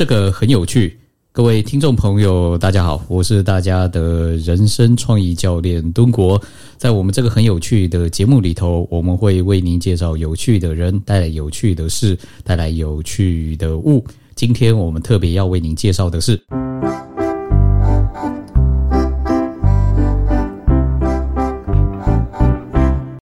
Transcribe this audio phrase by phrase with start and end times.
[0.00, 0.98] 这个很有趣。
[1.30, 6.40] 各位听众朋友，大家好，我是大家的人生创意教练敦国。
[6.78, 14.02] 在我们这个很有趣的节目里头，我们会为您介绍有趣的人，带来有趣的事，带来有趣的物。
[14.34, 16.40] 今天我们特别要为您介绍的是。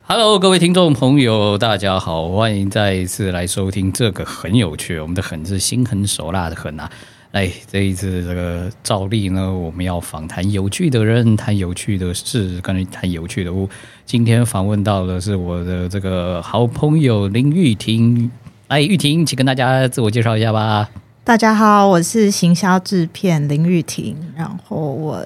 [0.07, 4.99] Hello，各位听众朋友，大家好，欢迎再一次来收听这个很有趣。
[4.99, 6.87] 我们的“狠”是心狠手辣的“狠”啊！
[7.31, 13.67] 哎，这一次这个照例呢，我们要访谈有趣的人，谈有趣的事，跟谈有趣的物。
[14.05, 18.29] 今天访问到的是我的这个好朋友林玉婷。
[18.67, 20.87] 哎，玉婷，请跟大家自我介绍一下吧。
[21.23, 25.25] 大家好，我是行销制片林玉婷，然后我。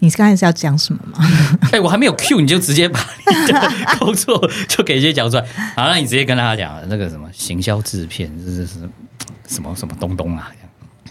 [0.00, 1.18] 你刚才是要讲什么吗？
[1.72, 5.44] 哎，我还没有 Q，你就直接把你的工作就给直接讲出来。
[5.76, 10.50] 好，那你直接跟大家讲那个什么行销制片，这是什么什么东东啊？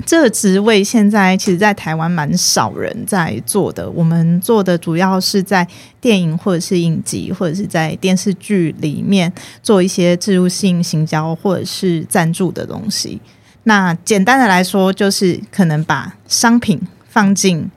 [0.05, 3.89] 这个职位现在其实，在台湾蛮少人在做的。
[3.89, 5.67] 我们做的主要是在
[5.99, 9.31] 电影或者是影集，或者是在电视剧里面
[9.61, 13.19] 做一些植入性行销或者是赞助的东西。
[13.63, 17.69] 那简单的来说，就是可能把商品放进。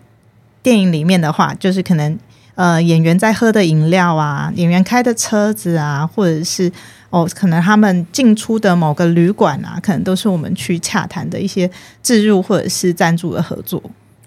[0.62, 2.18] 电影里面的话，就是可能
[2.54, 6.70] 呃演员在喝的饮料啊，演员开的车子啊，或者是
[7.10, 13.82] 哦，可能他们进出的某个旅馆啊，可能都是我们去洽谈的一些自入或者是赞助的合作。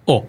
[0.06, 0.24] 哦，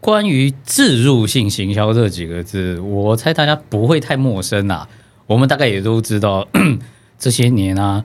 [0.00, 4.88] 关于自入性行销这几个字，我猜大家不会太陌生啊。
[5.26, 6.48] 我们大概也都知道，
[7.18, 8.04] 这些年啊，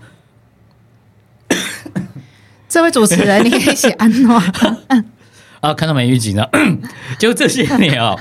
[2.68, 4.40] 这位主持人，你可以写安诺。
[5.66, 6.48] 啊，看到没预警呢？
[7.18, 8.16] 就这些年啊，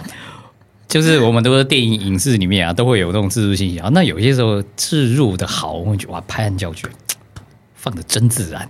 [0.88, 3.90] 就是我们都是电影影视里面啊，都会有那种自助信息啊。
[3.92, 6.88] 那有些时候自入的好，我们就哇拍案叫绝，
[7.76, 8.62] 放的真自然；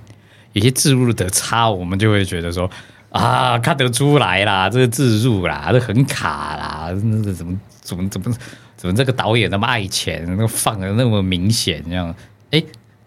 [0.55, 2.69] 有些自入的差，我们就会觉得说
[3.11, 8.37] 啊，看得出来啦，这个自入啦，这很卡啦，那个怎么怎么怎么
[8.77, 12.13] 怎么这个导演那么爱钱，那放的那么明显这样？
[12.51, 12.61] 哎，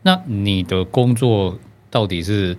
[0.04, 1.60] 那你的工作
[1.92, 2.58] 到底是？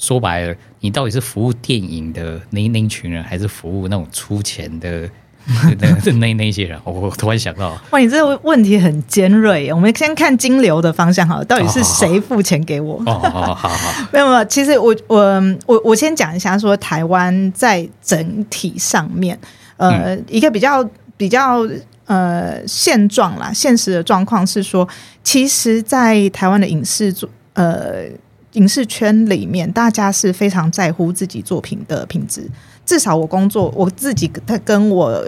[0.00, 5.06] 说白了，你到底是服务电影的那那群人，还是服务那种出钱的
[5.44, 6.80] 那那那些人？
[6.84, 9.70] 我突然想到，哇，你这个问题很尖锐。
[9.70, 12.94] 我们先看金流的方向，好，到底是谁付钱给我？
[13.04, 13.68] 哦，好好好，
[14.10, 14.44] 没有没有。
[14.46, 19.38] 其实我我我我先讲一下，说台湾在整体上面，
[19.76, 20.82] 呃，一个比较
[21.18, 21.68] 比较
[22.06, 24.88] 呃现状啦，现实的状况是说，
[25.22, 28.04] 其实，在台湾的影视做呃。
[28.52, 32.48] 影视圈里面，大家是非常在乎自己作品的品质。
[32.84, 35.24] 至少我工作，我自己他跟我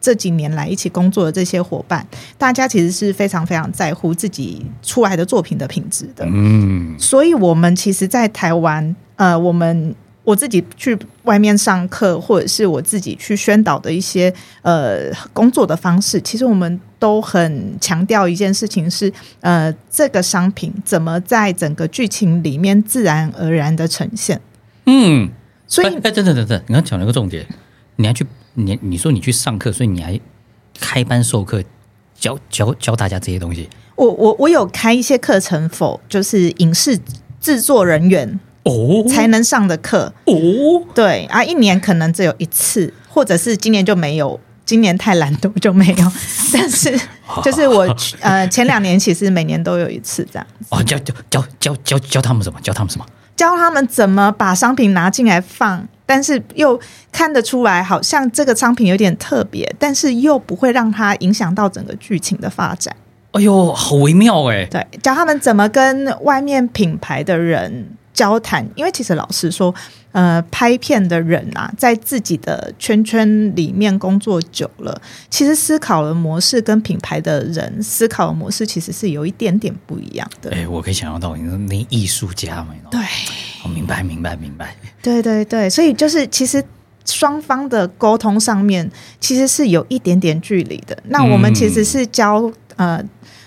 [0.00, 2.06] 这几年来一起工作的这些伙伴，
[2.38, 6.24] 大家其实是非常非常在乎自己出来的作品的品质的。
[6.26, 9.94] 嗯，所以我们其实，在台湾，呃，我们。
[10.24, 24.40] 我自己去外面上课，或者是我自己去宣导的一些呃工作的方式，其实我们都很强调一件事情是，呃，这个商品怎么在整个剧情里面自然而然的呈现。
[24.86, 25.28] 嗯，
[25.66, 27.44] 所以哎，等等等等，你刚讲了一个重点，
[27.96, 30.20] 你还去你你说你去上课，所以你还
[30.78, 31.64] 开班授课，
[32.14, 33.68] 教教教大家这些东西。
[33.96, 36.96] 我我我有开一些课程，否就是影视
[37.40, 38.38] 制作人员。
[38.64, 40.34] 哦，才能上的课哦，
[40.94, 46.12] 对啊，一年可能只有一次，或者是今年就没有，今年太懒惰就没有。
[46.52, 46.96] 但是
[47.42, 47.84] 就是我
[48.20, 50.46] 呃前两年其实每年都有一次这样。
[50.68, 52.60] 哦，教教教教教教他们什么？
[52.60, 53.06] 教他们什么？
[53.34, 56.78] 教他们怎么把商品拿进来放，但是又
[57.10, 62.94] 看得出来好像这个商品有点特别，但是又不会让它影响到整个剧情的发展。
[63.32, 64.66] 哎呦，好微妙哎！
[64.66, 67.96] 对，教他们怎么跟外面品牌的人。
[68.12, 69.74] 交谈，因为其实老实说，
[70.12, 75.00] 呃，拍片的人啊，在自己的圈圈里面工作久了，
[75.30, 80.50] 其实思考的模式跟品牌的人思考的模式其实是有一点点不一样的。
[80.50, 83.00] 哎，我可以想象到你说那艺术家嘛，对，
[83.64, 84.76] 我明白，明白，明白。
[85.00, 86.62] 对对对，所以就是其实
[87.06, 88.88] 双方的沟通上面
[89.20, 90.96] 其实是有一点点距离的。
[91.04, 93.02] 那我们其实是教呃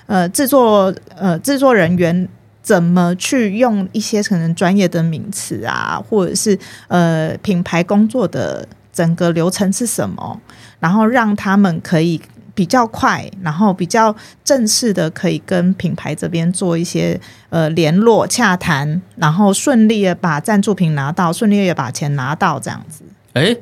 [0.07, 2.27] 呃制作呃制作人员。
[2.65, 6.57] 怎么去用一些可能专业的名词啊，或者是
[6.87, 10.41] 呃品牌工作的整个流程是什么？
[10.79, 12.19] 然后让他们可以
[12.55, 17.21] 比较快，然后比较正式的可以跟品牌这边做一些
[17.51, 23.03] 呃联络洽谈，然后顺利的把赞助品拿到，顺利的把钱拿到这样子。
[23.33, 23.55] 哎，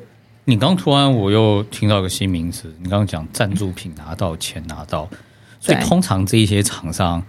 [0.46, 5.06] 你刚突然我又听到一个新名词，你刚刚讲赞助品拿到钱拿到，
[5.60, 7.22] 所以通常这一些厂商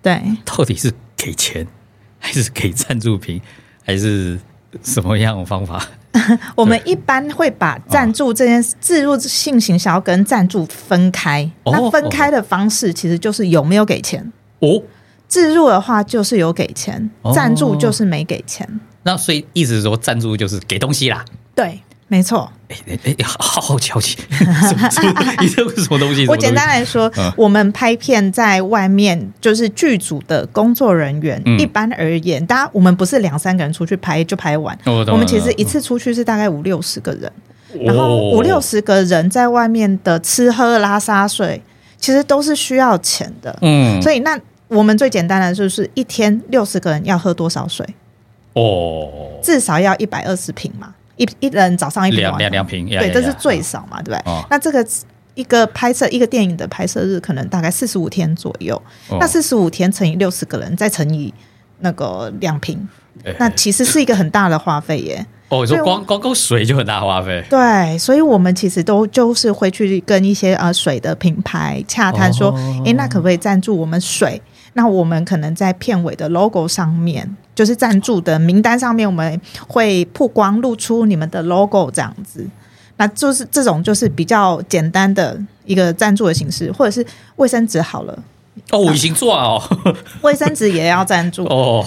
[0.00, 0.90] 对到底是？
[1.18, 1.66] 给钱
[2.18, 3.40] 还是给赞助品，
[3.84, 4.38] 还是
[4.82, 5.84] 什么样的方法？
[6.56, 11.48] 我们一般会把赞助这件自入性行销跟赞助分开。
[11.64, 14.32] 哦那分开的方式其实就是有没有给钱。
[14.60, 14.82] 哦，
[15.28, 18.68] 自入的话就是有给钱哦，赞助就是没给钱。
[19.02, 21.24] 那所以意思是说赞助就是给东西啦。
[21.54, 22.50] 对，没错。
[22.68, 26.26] 哎哎哎，好好奇好奇， 什么什么你这是什么东西？
[26.28, 37.32] 我简单来说，嗯我们拍片在外面就是剧组的工作人员，嗯一般而言，大家我们不是两三个人出去拍就拍完，哦我们其实一次出去是大概五六十个人，
[37.84, 41.62] 然后哦五六十个人在外面的吃喝拉撒睡，
[41.98, 43.56] 其实都是需要钱的。
[43.62, 44.38] 嗯，所以那
[44.68, 47.86] 我们最简单的就是一天六十个人要喝多少水？
[48.52, 49.08] 哦，
[49.42, 54.32] 至少要一百二十瓶嘛，一一人早上一瓶，两两两瓶，对，这是最少嘛，对不对？
[54.32, 54.86] 哦那这个
[55.34, 58.74] 一个拍摄一个电影的拍摄日，可能大概四十五天左右。
[59.08, 61.32] 哦那四十五天乘以六十个人，再乘以
[61.80, 62.88] 那个两瓶，
[63.24, 65.26] 哎那其实是一个很大的花费耶。
[65.50, 74.40] 哦，你说光光够水就很大花费，对，所以我们其实都就是会去跟一些呃水的品牌洽谈说，哦诶，那可不可以赞助我们水？
[74.78, 82.46] 那我们可能在片尾的 logo 上面，就是赞助的名单上面，我们会曝光露出你们的 logo 这样子。
[82.96, 87.04] 那就是这种就是比较简单的一个赞助的形式，或者是
[87.34, 88.16] 卫生纸好了，
[88.70, 89.62] 哦，我已经做哦，
[90.22, 91.84] 卫生纸也要赞助，哦，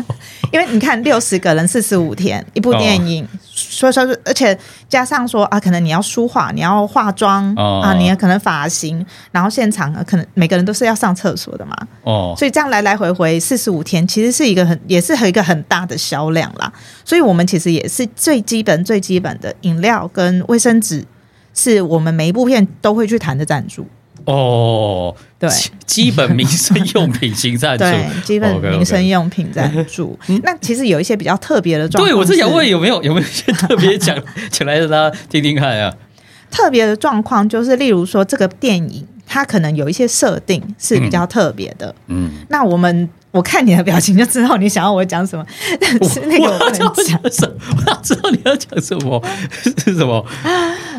[0.52, 4.56] 因为你看六十个人四十五天一部电影，所以说而且
[4.88, 7.80] 加上说啊，可能你要梳化，你要化妆、哦。
[7.84, 16.72] 啊，你可能发型，然后现场呃可能每个人都是要上厕所的嘛，哦，所以这样来来回回四十五天，其实是一个很也是一个很大的销量啦。
[17.04, 21.04] 所以我们其实也是最基本最基本的饮料跟卫生纸，
[21.54, 23.86] 是我们每一部片都会去谈的赞助。
[24.26, 25.14] 哦，
[25.48, 25.54] 对
[25.86, 30.18] 基基本民生用品型赞助， 对，基本民生用品赞助。
[30.42, 34.16] 那其实有一些比较特别的状况，对我是想问有没有有没有一些特别讲
[34.50, 35.94] 请来让大家听听看啊？
[36.50, 41.94] 特别的状况，就是例如说这个电影它可能有一些设定是比较特别的。
[42.06, 45.44] 嗯，那我们我看你的表情就知道你想要我讲什么，
[45.80, 46.94] 但是那个我不要能讲。
[47.32, 47.60] 什么？
[47.76, 49.20] 我想知道你要讲什么
[49.84, 50.24] 是什么？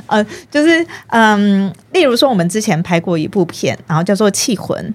[0.07, 4.93] 呃，就是嗯，例如说我们之前拍过一部片，然后叫做《气魂》。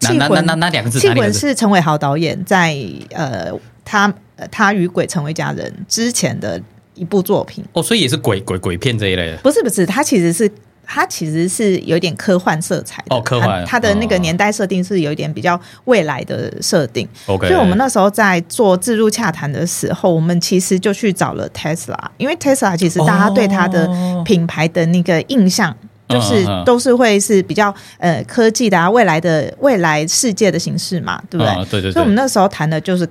[0.00, 1.32] 气魂那那那两个字，气魂？
[1.32, 2.76] 是陈伟豪导演在
[3.12, 3.50] 呃
[3.84, 6.60] 他呃他与鬼成为家人之前的
[6.94, 7.64] 一部作品。
[7.72, 9.36] 哦，所以也是鬼鬼鬼片这一类的。
[9.38, 10.50] 不是不是，他其实是
[10.86, 17.08] 它其实是有点科幻色彩的哦科幻它它的那个哦年代设定是有一点比较未来的设定。
[17.26, 25.74] OK，所以我们那时候在做自入洽谈的时候，我们其实就去找了 Tesla，因为 Tesla 其实大家对它的哦品牌的那个印象。
[26.06, 31.48] 就是都是会是比较呃科技的啊，未来的未来世界的形式嘛，对不对？
[31.48, 33.08] 啊对对所以我们，那时候谈的就是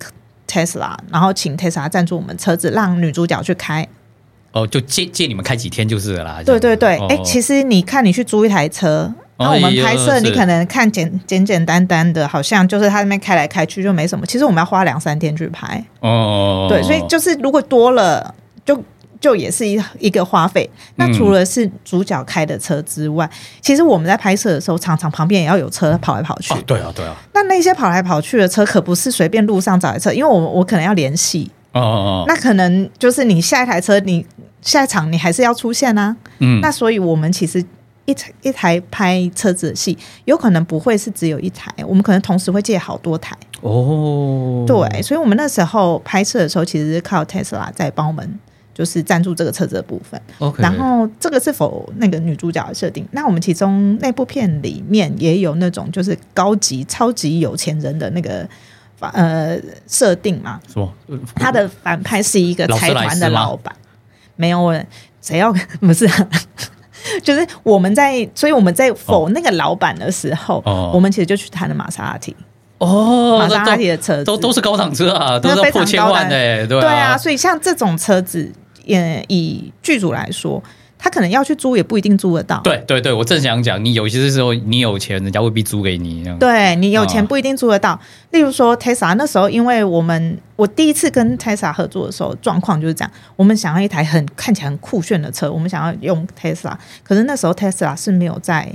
[0.48, 3.86] Tesla，然后请 Tesla 赞助我们车子，让女主角去开。
[4.54, 6.42] 哦，就借借你们开几天就是了啦。
[6.46, 14.26] 对对对，哎、哦其实你看，你去租一台车，哦我们拍摄，你可能看简简简单单的，好像就是他那边开来开去就没什么。
[14.26, 18.34] 其实我们要花两三天去拍，哦，对，所以就是如果多了，
[18.64, 18.80] 就
[19.20, 20.70] 就也是一一个花费。
[20.98, 23.28] 那嗯除了是主角开的车之外，
[23.60, 26.54] 其实我们在拍摄的时候，常常旁边也要有车跑来跑去。
[26.54, 34.26] 哦，对啊对啊，那那些跑来跑去的车，可不是随便路上找的车，因为我我可能要联系，哦哦哦，那可能就是你下一台车，你
[34.62, 36.16] 下一场你还是要出现啊。
[36.40, 37.64] 嗯，那所以我们其实
[38.06, 43.36] 一台一台拍车子的戏，有可能不会是只有一台，我们可能同时会借好多台。
[43.62, 48.40] 哦，对，所以我们那时候拍摄的时候，其实是靠 Tesla 在帮我们。
[48.76, 53.08] 就是赞助这个车子的部分，，OK，然后这个是否那个女主角的设定？
[53.12, 58.50] 那我们其中那部片里面也有那种就是高级超级有钱人的那个
[59.00, 59.58] 呃
[59.88, 60.94] 设定嘛，什么？
[61.36, 63.74] 他的反派是一个财团的老板，
[64.36, 64.86] 没有人
[65.22, 66.30] 谁要 不是啊、
[67.22, 70.92] 就是我们在，所以我们在否那个老板的时候，哦。
[70.94, 72.36] 我们其实就去谈了玛莎拉蒂，
[72.78, 74.24] 哦，玛莎拉蒂的车子。
[74.24, 78.52] 都都都是高档车啊，都是要破千万的，对对啊，啊，所以像这种车子，
[78.86, 80.62] 也以剧组来说，
[81.04, 82.62] 他可能要去租，也不一定租得到。
[82.62, 88.00] 对对对，我正想讲，你有些时候你有钱，人家未必租给你，对你有钱啊不一定租得到。
[88.32, 98.74] 例如说 Tesla 那时候，因为我们我第一次跟 Tesla 合作的时候，状况就是这样：我们想要一台很看起来很酷炫的车，我们想要用 Tesla，可是那时候 Tesla 是没有在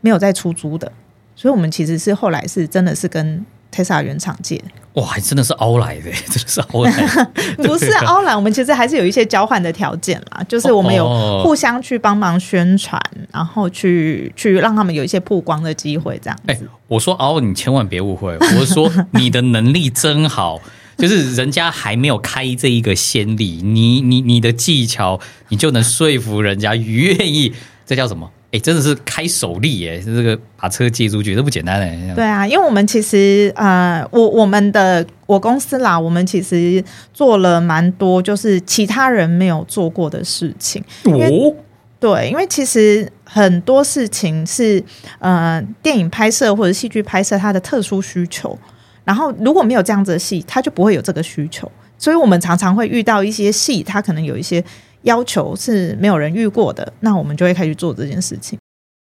[0.00, 0.92] 没有在出租的，
[1.34, 4.62] 所以我们其实是后来是真的是跟 Tesla 原厂借，
[4.94, 7.30] 哇，还真的是凹来的，真的是凹来 的，
[7.62, 13.00] 不是欧蓝，我们其实还是有一些交换的条件啦，就是我们有哦互相去帮忙宣传，
[13.32, 20.60] 然后去去让他们有一些曝光的机会，这样哎子。，我说凹，你千万别误会， 我是说你的能力真好。
[20.96, 27.54] 就是人家还没有开这一个先例，你你你的技巧，你就能说服人家愿意，
[27.86, 28.28] 这叫什么？
[28.50, 32.14] 哎，真的是开手力哎，这个把车借出去这不简单哎。
[32.14, 40.82] 对啊，因为我们其实呃，我我们的我公司啦，我们其实做了蛮多就是其他人没有做过的事情。
[41.04, 41.54] 哦，
[42.00, 44.82] 对，因为其实很多事情是
[45.18, 48.58] 呃电影拍摄或者戏剧拍摄它的特殊需求。
[49.04, 54.62] 然后如果没有这样子的戏，它就不会有这个需求，所以我们常常会遇到一些戏，它可能有一些
[55.02, 58.58] 要求是没有人遇过的，那我们就会开始做这件事情。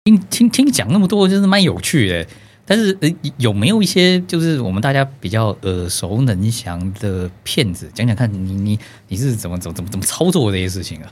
[0.04, 2.26] 听听听讲那么多，就是蛮有趣的。
[2.66, 7.90] 但是呃，有没有一些就是我们大家比较耳熟能详的骗子？
[7.94, 11.12] 讲讲看你你你是怎么怎么怎么怎么操作这些事情啊？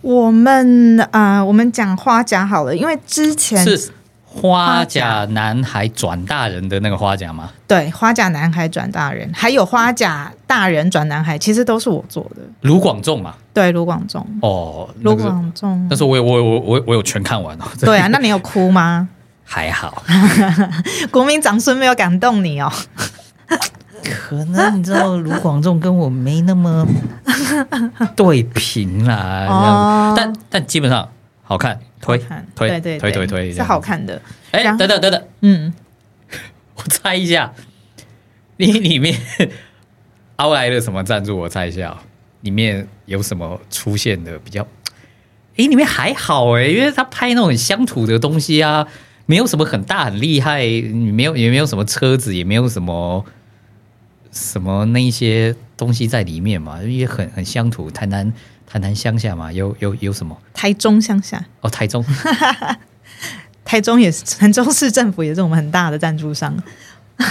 [0.00, 3.90] 我们啊，我们讲花甲好了，因为之前是。
[4.36, 7.50] 花甲男孩转大人的那个花甲吗？
[7.66, 12.42] 对，花甲男孩转大人，还有花甲大人转男孩，其实都是我做的。
[12.60, 13.34] 卢广仲嘛？
[13.54, 14.24] 对，卢广仲。
[14.42, 15.86] 哦，卢广仲。
[15.88, 17.64] 但是我我我我我有全看完哦。
[17.80, 19.08] 对啊，那你有哭吗？
[19.42, 20.02] 还好。
[21.10, 22.70] 国民长孙没有感动你哦。
[24.04, 26.86] 可能你知道卢广仲跟我没那么
[28.14, 29.46] 对平啦。
[29.50, 30.14] 哦。
[30.16, 31.08] 但但基本上。
[31.48, 32.18] 好看，推
[32.54, 34.20] 推对对推推推是好看的。
[34.52, 35.72] 哎，等等等等，嗯，
[36.76, 37.52] 我猜一下，
[38.58, 39.18] 你里面
[40.36, 41.36] 凹来了什么赞助？
[41.36, 41.96] 我猜一下，
[42.42, 44.66] 里面有什么出现的比较？
[45.56, 48.86] 哎，里面还好哎，因为他拍那种乡土的东西啊，
[49.26, 53.24] 没有什么很大很厉害，没有也没有什么车子，也没有什么
[54.30, 58.32] 什么那一些东西在里面嘛，因为很很乡土，台南。
[58.66, 60.36] 台南乡下嘛，有有有什么？
[60.52, 62.04] 台中乡下哦，台中，
[63.64, 66.56] 台中也是，台中市政府也是我们很大的赞助商。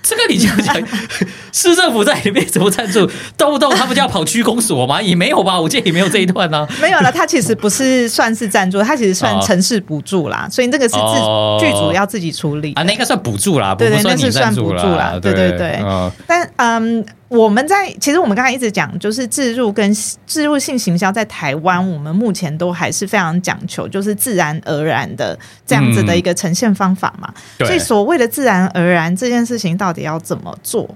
[0.00, 0.74] 这个你就讲，
[1.52, 3.06] 市政府在里面怎么赞助？
[3.36, 5.02] 动不动他不就要跑区公所吗？
[5.02, 6.66] 也没有吧，我记得也没有这一段呢。
[6.80, 10.48] 没有了，他其实不是算是赞助，他其实算城市补助啦。
[10.50, 15.78] 所以这个是自剧组要自己处理啊，那个算补助啦，对对，那是算补助啦，对对对。
[16.26, 17.04] 但嗯。
[17.28, 19.92] 我们在其实我们刚才一直讲，就是自入跟
[20.26, 27.30] 自入性行销在台湾，我们目前都还是非常讲求，就是自然而然的这样子的一个呈现方法嘛。
[27.58, 30.88] 所以所谓的自然而然这件事情到底要怎么做？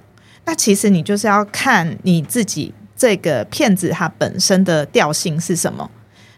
[0.46, 5.90] 那其实你就是要看你自己这个骗子它本身的调性是什么。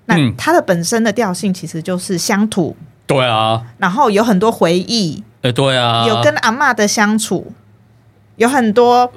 [0.06, 7.52] 那它的本身的调性其实就是乡土，对啊，然后有很多回忆，哎，对啊，有跟阿妈的相处，
[8.34, 9.12] 有很多。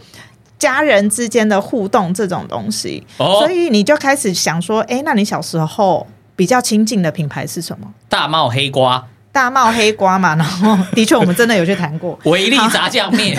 [0.59, 7.87] 家人之间的互动这种东西，所以你就开始想说，哎，那你小时候比较亲近的品牌是什么？
[8.09, 10.35] 大帽黑瓜，大帽黑瓜嘛。
[10.37, 13.37] 然后，的确，我们真的有去谈过维力炸酱面。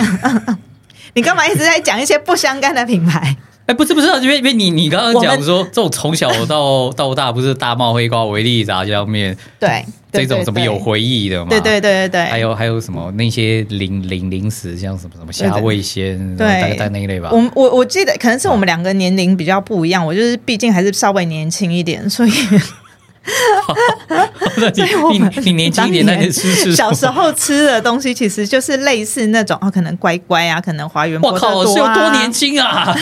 [1.15, 3.35] 你干嘛一直在讲一些不相干的品牌？
[3.69, 11.51] 哎，不是不是，因为因为你你刚刚讲说，这种从小到到大，不是大帽黑瓜、维力炸酱面，对，这种怎么有回忆的嘛？
[11.51, 12.25] 对对对对对。
[12.25, 17.29] 还有还有什么那些零零零食，像什么什么虾味鲜，对，大概那一类吧。
[17.31, 22.31] 我我我记得，可能是我们两个年龄比较不一样，我就是毕竟还是稍微年轻一点，所以。
[25.11, 31.19] 你你年轻一点，那你吃吃小时候吃的东西，其实就是类似那种啊，可能乖乖啊，可能华园。
[31.21, 32.95] 我靠，是有多年轻啊！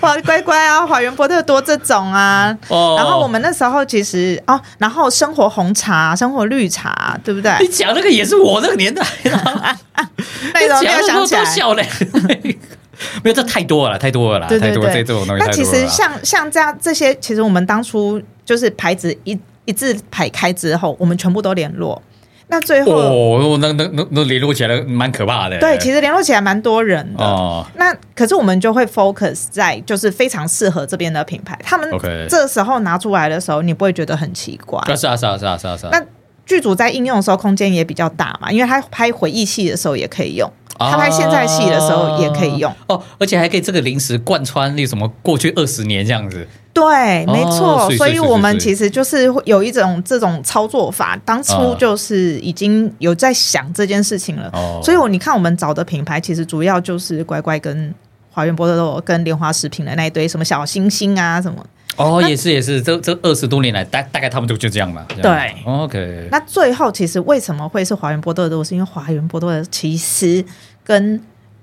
[0.00, 2.56] 哇，乖乖啊，华园波特多这种啊。
[2.68, 2.94] 哦。
[2.96, 7.54] 然后我们那时候其实哦，然后生活红茶、生活绿茶，对不对？
[7.60, 9.04] 你讲那个也是我那个年代。
[10.54, 11.44] 那种没有想起来。
[13.24, 15.44] 没有，这太多了，太多了，太多这这种东西。
[15.44, 22.00] 那其实像像这样这些，其实我们当初就是牌子一一字排开之后，我们全部都联络。
[22.52, 25.56] 那最后哦，那那那那联络起来蛮可怕的。
[25.60, 27.22] 对，其实联络起来蛮多人的。
[27.22, 27.64] 哦。
[27.76, 31.88] 那可是我们就会 focus 在就是非常适合这边的品牌，他们
[32.28, 34.82] 这时候拿出来的时候，你不会觉得很奇怪。
[34.96, 35.90] 是啊，是啊，是啊，是啊，是啊。
[35.92, 36.04] 那
[36.44, 40.50] 剧组在应用的时候，空间也比较大嘛，因为他拍回忆戏的时候也可以用。
[40.80, 46.46] 他拍现在戏的时候也可以用哦，而且还可以这个零食贯穿那什么过去二十年这样子。
[46.72, 54.48] 对，没错，所以我们其实就是有一种这种操作法，当初就是已经有在想这件事情了。
[54.52, 57.92] 哦，所以我你看我们找的品牌，其实主要就是乖乖跟
[58.30, 61.62] 华源波特豆跟莲花食品的那一堆什么小星星啊什么。
[61.96, 65.04] 哦，也是也是，这这二十多年来，大大概他们就就这样嘛。
[65.20, 66.28] 对，OK。
[66.30, 68.62] 那最后其实为什么会是华源波特豆？
[68.62, 70.42] 是因为华源波特其实
[70.90, 71.20] 跟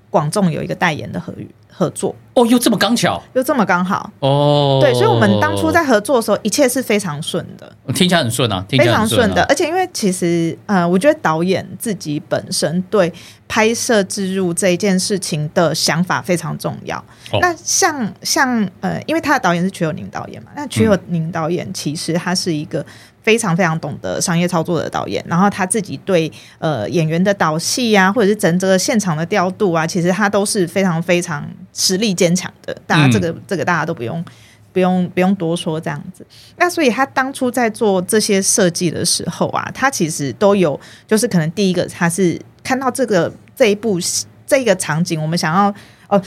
[0.08, 1.34] 广众有一个代言的合
[1.70, 4.10] 合作，哦，又这么刚巧又这么刚好。
[4.20, 4.78] 哦。
[4.80, 7.70] 对，所以我们当初在合作的时候，一切是非常顺的。
[7.92, 9.46] 听起来很顺啊，听非起来很常顺的，啊。
[9.50, 13.12] 而且因为其实呃，我觉得导演自己本身对
[13.46, 16.96] 拍摄植入这一件事情的想法非常重要。
[17.30, 22.84] 哦那像像呃，因为他的导演是瞿友宁导演嘛，那瞿友宁导演其实他是一个
[23.28, 32.74] 非常非常懂得商业操作的导演，然后他自己对呃演员的导戏啊，或者是整个现场的调度啊，其实他都是非常非常实力坚强的。
[32.86, 34.24] 大家这个、这个大家都不用。
[34.70, 36.24] 不用不用多说这样子，
[36.56, 43.98] 那所以他当初在做这些设计的时候啊，他其实都有，就是可能第一个他是看到这个这一部
[44.46, 45.74] 这个场景，我们想要
[46.08, 46.22] 哦，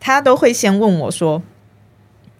[0.00, 1.40] 他都会先问我说，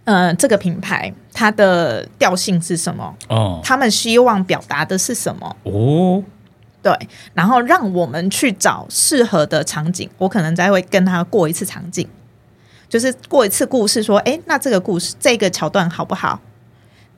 [0.05, 3.15] 呃，这个品牌它的调性是什么？
[3.29, 5.55] 哦他们希望表达的是什么？
[5.65, 6.25] 哦，
[6.83, 6.91] 对，
[7.35, 12.09] 然后让我们去找适合的场景，我可能再会跟他过一次场景，
[12.89, 16.41] 就是过一次故事，说，哎，那这个故事这个桥段好不好？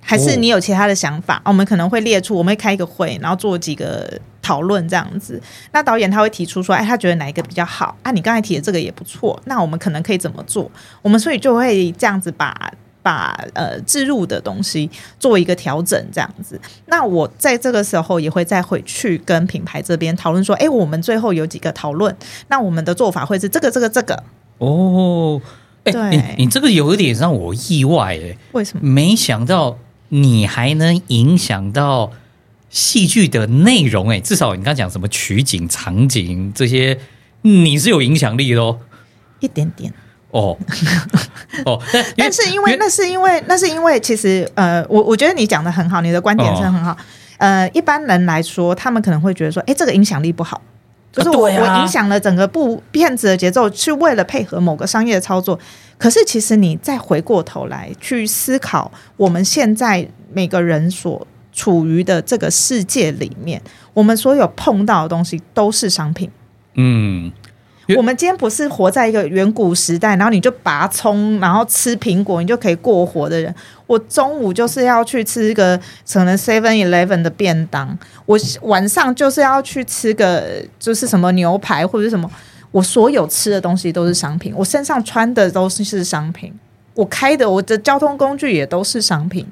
[0.01, 1.41] 还是你有其他的想法？
[1.45, 5.41] 我们可能会列出，我们会开一个会，然后做几个讨论这样子。
[5.71, 7.95] 那导演他会提出说，哎，他觉得哪一个比较好？
[8.03, 10.69] 啊，你刚才提的这个也不错，那我们可能可以怎么做？
[11.03, 12.73] 我们所以就会这样子把
[13.09, 16.61] 把呃置入的东西做一个调整，这样子。
[16.89, 22.15] 那我在这个时候也会再回去跟品牌这边讨论说，哎，我们最后有几个讨论，
[22.49, 24.23] 那我们的做法会是这个、这个、这个，
[24.59, 25.41] 哦，
[25.85, 28.87] 哎、对你你这个有一点让我意外哎，为什么？
[28.87, 29.79] 没想到
[30.11, 32.13] 你还能影响到
[32.69, 36.99] 戏剧的内容哎，至少你刚讲什么取景、场景这些，
[37.41, 38.81] 你是有影响力的哦。
[39.41, 39.91] 一点点。
[40.31, 40.57] 哦
[41.65, 46.97] 哦，但但是因为那是因为那是因为其实呃，我我觉得你讲的很好，你的观点是很好。
[47.39, 50.61] 呃，一般人来说，他们可能会觉得说，哎，这个影响力不好，
[51.13, 55.59] 就是我、我影响了整个部片子的节奏，是为了配合某个商业的操作。
[55.97, 63.63] 可是其实你再回过头来去思考，我们现在每个人所处于的这个世界里面，
[63.95, 66.31] 我们所有碰到的东西都是商品。
[66.75, 67.33] 嗯，
[67.97, 73.55] 我们今天不是活在一个远古时代，然后你就拔葱，然后吃苹果，你就可以过活的人。
[73.87, 75.79] 我中午就是要去吃一个
[76.13, 82.31] 可能 Seven Eleven 的便当，我晚上就是要去吃个就是什么牛排或者什么。
[82.71, 86.53] 我所有吃的东西都是商品，我身上穿的都是商品，
[86.93, 89.47] 我开的我的交通工具也都是商品。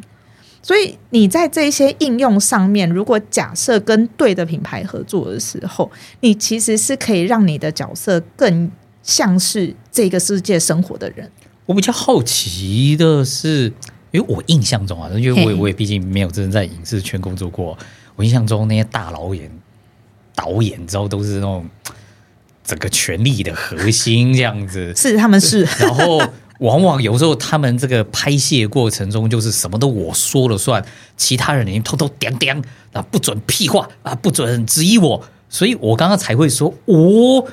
[0.66, 5.88] 所以你在这些应用上面，如果假设跟对的品牌合作的时候，
[6.22, 8.68] 你其实是可以让你的角色更
[9.00, 11.31] 像是这个世界生活的人。
[11.66, 13.72] 我比较好奇的是，
[14.11, 17.79] 因为我印象中啊，因为我也我也毕竟没有真正在影视圈工作过，
[18.16, 19.48] 我印象中那些大导演
[20.35, 21.64] 导演，你知道都是那种
[22.64, 25.62] 整个权力的核心这样子，是，他们是。
[25.79, 26.20] 然后
[26.61, 30.85] 往往有时候他们这个拍戏的过程中，就是什么都我说了算，
[31.16, 32.61] 其他人连偷偷点点
[32.92, 37.47] 啊，不准屁话啊，不准质疑我，所以我刚刚才会说，哦，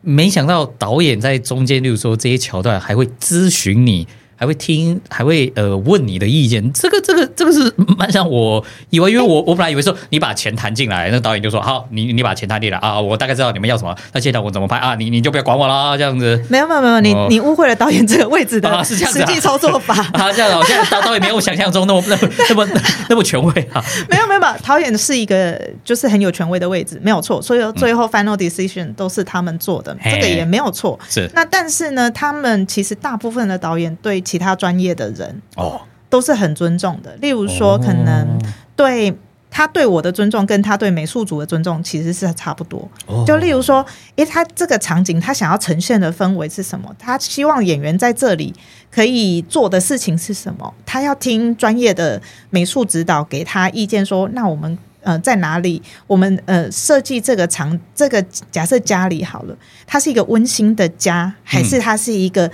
[0.00, 4.06] 没想到导演在中间，例如说这些桥段还会咨询你。
[4.38, 14.94] 还会听，还会呃问你的意见，这个这个这个是蛮像我以为，因为我我本来以为说你把钱谈进来，那导演就说好，你你把钱谈进来啊，我大概知道你们要什么，那现在我怎么拍啊？
[14.94, 16.40] 你你就不要管我啦，这样子。
[16.48, 19.94] 没有没有没有，你你误会了导演这个位置的啊是这样子实际操作法。
[20.12, 22.68] 啊，这样哦，现在导导演没有我想象中那么那么那么
[23.10, 23.84] 那么权威啊。
[24.08, 27.42] 没有没有没有，导演是一个就是很有权威的位置，没有错。
[27.42, 30.98] 所以最后 final decision 都是他们做的，这个也没有错。
[31.08, 37.16] 是那但是呢，他们其实大部分的导演对其他专业的人哦，都是很尊重的。
[37.16, 38.38] 例如说，哦可能
[38.76, 39.16] 对
[39.50, 42.86] 他对我的尊重，跟他对美术组的尊重其实是差不多。
[43.06, 43.84] 哦就例如说，
[44.16, 46.94] 诶，他这个场景他想要呈现的氛围是什么？
[46.98, 48.52] 他希望演员在这里
[48.90, 50.74] 可以做的事情是什么？
[50.84, 54.78] 他要听专业的美术指导给他意见说，那我们。
[55.00, 55.80] 呃，在哪里？
[56.08, 62.50] 我们呃设计这个场，这个假设家里好了，它是一个温馨的家，还是它是一个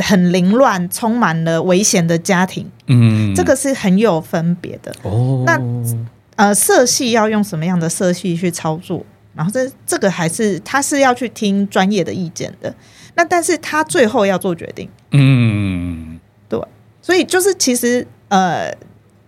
[0.00, 2.70] 很凌乱、充满了危险的家庭？
[2.86, 4.94] 嗯，这个是很有分别的。
[5.02, 5.60] 哦，那
[6.36, 9.04] 呃，色系要用什么样的色系去操作？
[9.34, 12.72] 然后这这个还是他是要去听专业的意见的。
[13.16, 16.18] 那但是他最后要做决定，嗯，
[16.48, 16.60] 对
[17.00, 18.72] 所以就是其实呃，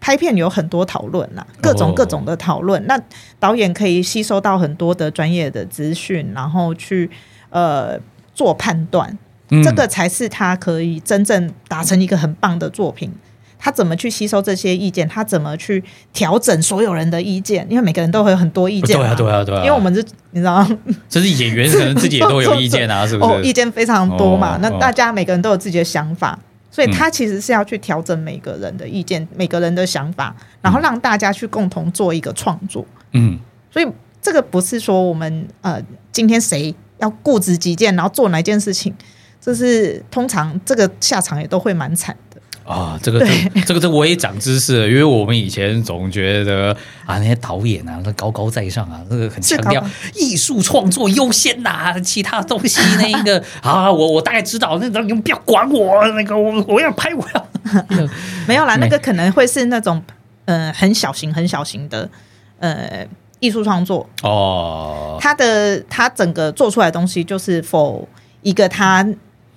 [0.01, 2.85] 拍片有很多讨论啦，各种哦各种的讨论。
[2.87, 3.01] 那
[3.39, 7.09] 导演可以吸收到很多的专业的资讯，然后去
[7.51, 7.97] 呃
[8.35, 9.17] 做判断，
[9.51, 9.63] 嗯。
[9.63, 13.11] 这个才是他可以真正达成一个很棒的作品
[13.59, 15.83] 他怎么去吸收这些意见，他怎么去
[16.13, 19.61] 调整所有人的意见，因为每个人都会有很多意见嘛，对啊对啊对啊。
[19.65, 20.65] 因为我们是你知道，
[21.09, 23.53] 就是演员可能自己也都有意见啊，是不 哦，意是？
[23.55, 26.39] 见非常多嘛，那大家每个人都有自己的想法。
[26.71, 26.93] 所以嗯。
[26.93, 32.85] 他其实是要去调整每个人的意见、每个人的想法，然后让大家去共同做一个创作。
[33.13, 33.39] 嗯，
[33.71, 33.87] 所以
[34.21, 35.83] 这个不是说我们呃
[36.13, 38.95] 今天谁要固执己见，然后做哪一件事情，
[39.41, 42.41] 这是通常这个下场也都会蛮惨的。
[42.65, 43.27] 啊，这个这
[43.65, 49.81] 这个这个我也长知识了，因为我们以前总觉得啊，那些导演啊，那高高在上啊，那个很强调
[50.17, 57.47] 艺术创作优先呐、其他东西那个 啊，我我大概知道，那个你们不要管我，那个我我要拍我要。
[58.49, 60.03] 没有啦，那个可能会是那种
[60.47, 62.09] 呃很小型、很小型的
[62.59, 63.07] 呃
[63.39, 68.09] 艺术创作，哦，它的他整个做出来的东西就是否
[68.43, 69.07] 一个他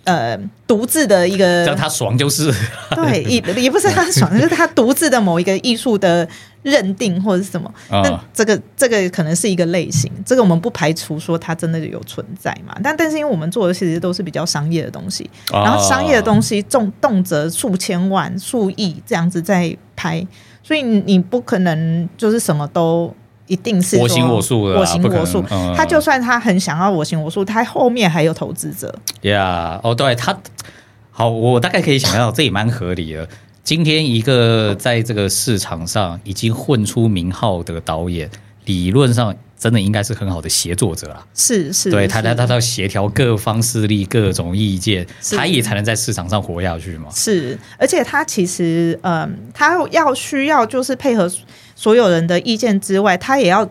[0.04, 2.54] 呃独自的一个让他爽就是。
[2.96, 6.28] 对，也也不是他爽，就是他独自的某一个艺术的
[6.64, 7.72] 认定或者是什么。
[7.90, 12.76] 啊那这个这个可能是一个类型，这个我们不排除说它真的有存在嘛。
[12.84, 20.26] 但但是因为我们做的其实都是比较商业的东西，哦然后商业的东西重动辄数千万、数亿这样子在拍，
[20.64, 23.14] 所以你你不可能就是什么都。
[23.50, 25.44] 一定是我行我素的啊我行我素。
[25.52, 28.94] 嗯他就算他很想要我行我素，他后面还有投资者。
[29.24, 30.38] 呀哦，对他，
[31.12, 33.28] 好，我大概可以想到，这也蛮合理的。
[33.64, 38.30] 今天一个在这个市场上已经混出名号的导演，
[38.66, 41.26] 理论上真的应该是很好的协作者啦。
[41.36, 47.10] 是是，对他，他他要协调各方势力、各种意见，他也才能在市场上活下去嘛。
[47.14, 51.30] 是，而且他其实，嗯，他要需要就是配合
[51.80, 53.66] 所有人的意见之外，他也要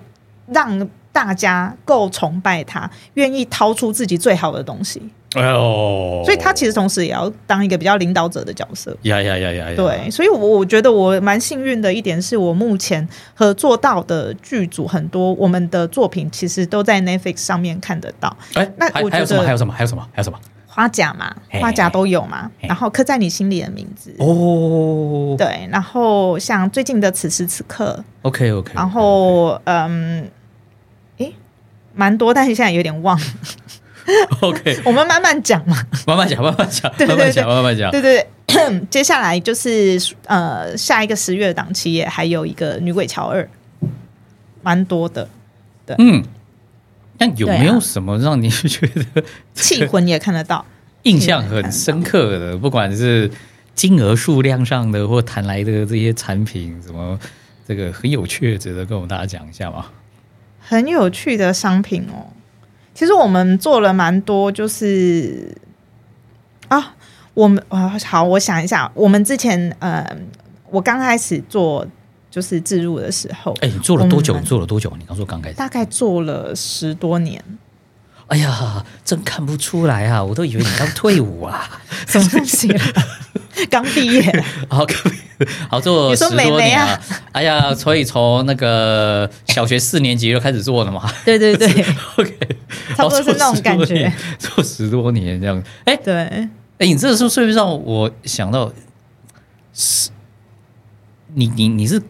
[0.47, 5.03] 让大家够崇拜他，愿意掏出自己最好的东西。
[5.35, 8.97] 哎呦，所以他其实同时也要当一个比较领导者的角色。
[9.03, 18.35] 呀呀呀呀呀，对，所以我我觉得我蛮幸运的一点是我目前合作到的剧组很多，我们的作品其实都在 Netflix 上面看得到。
[18.55, 19.43] 哎，还那还有什么？
[19.43, 19.75] 还有什么？
[19.75, 20.09] 还有什么？
[20.15, 20.39] 还有什么？
[20.71, 24.15] 花甲嘛，花甲都有嘛，然后刻在你心里的名字。
[24.19, 30.31] 哦，对，然后像最近的此时此刻，，OK OK，然后嗯，
[31.17, 31.35] 诶，
[31.95, 33.19] 蛮多，但是现在有点忘
[34.41, 35.77] ，OK， 我们慢慢讲嘛。
[36.07, 37.17] 慢慢讲，慢慢讲，对对对。
[37.17, 37.91] 慢慢讲，慢慢讲。
[37.91, 43.49] 对对对， 接下来就是呃下一个十月档期也还有一个女鬼桥二，
[44.63, 45.29] 蛮多的，
[45.85, 45.97] 对。
[45.99, 46.23] 嗯，
[47.19, 50.65] 那有没有什么让你觉得气魂也看得到。
[51.05, 52.57] 印象很深刻的？
[52.57, 53.31] 不管是
[53.75, 57.19] 金额数量上的，或谈来的这些产品，什么
[57.67, 59.87] 这个很有趣的，值得跟我们大家讲一下吗？
[60.61, 62.27] 很有趣的商品哦。
[62.95, 65.57] 其实我们做了蛮多，就是
[66.67, 66.97] 啊，
[67.33, 70.05] 我们啊好，我想一下，我们之前呃，
[70.69, 71.87] 我刚开始做
[72.31, 74.39] 就是自入的时候，哎，你做了多久？
[74.39, 74.93] 你做了多久？
[74.99, 75.57] 你刚说刚开始。
[75.57, 77.43] 大概做了十多年，
[78.27, 80.23] 哎呀，真看不出来啊！
[80.23, 81.81] 我都以为你刚退伍啊。
[82.07, 82.81] 什么东西 了？
[83.71, 84.87] 刚毕业，好，
[85.69, 87.01] 好做十你说美眉啊！
[87.33, 91.11] 哎呀，所以从那个小学四年级就开始做了嘛。
[91.25, 91.67] 对对对
[92.17, 92.39] OK，
[92.95, 94.13] 差不多是那种感觉。
[94.39, 96.51] 做十多年这样，哎、对，哎，
[96.87, 98.71] 你这个时候是不是让我想到，
[99.73, 100.11] 是，
[101.35, 102.01] 你你你是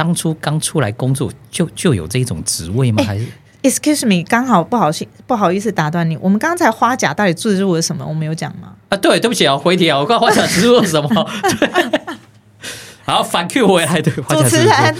[0.00, 3.04] 当初刚出来工作就就有这种职位吗？
[3.06, 3.26] 还是
[3.62, 8.02] Excuse me，刚好不好意不好意思打断你，我们刚才花甲到底注入了什么？
[8.06, 8.72] 我们有讲吗？
[8.88, 8.96] 啊？
[8.96, 11.08] 对，对不起啊，回题啊，我刚花甲植入了什么？
[11.60, 11.90] 对，
[13.04, 14.96] 好，反 Q 回来，对，花甲主持人，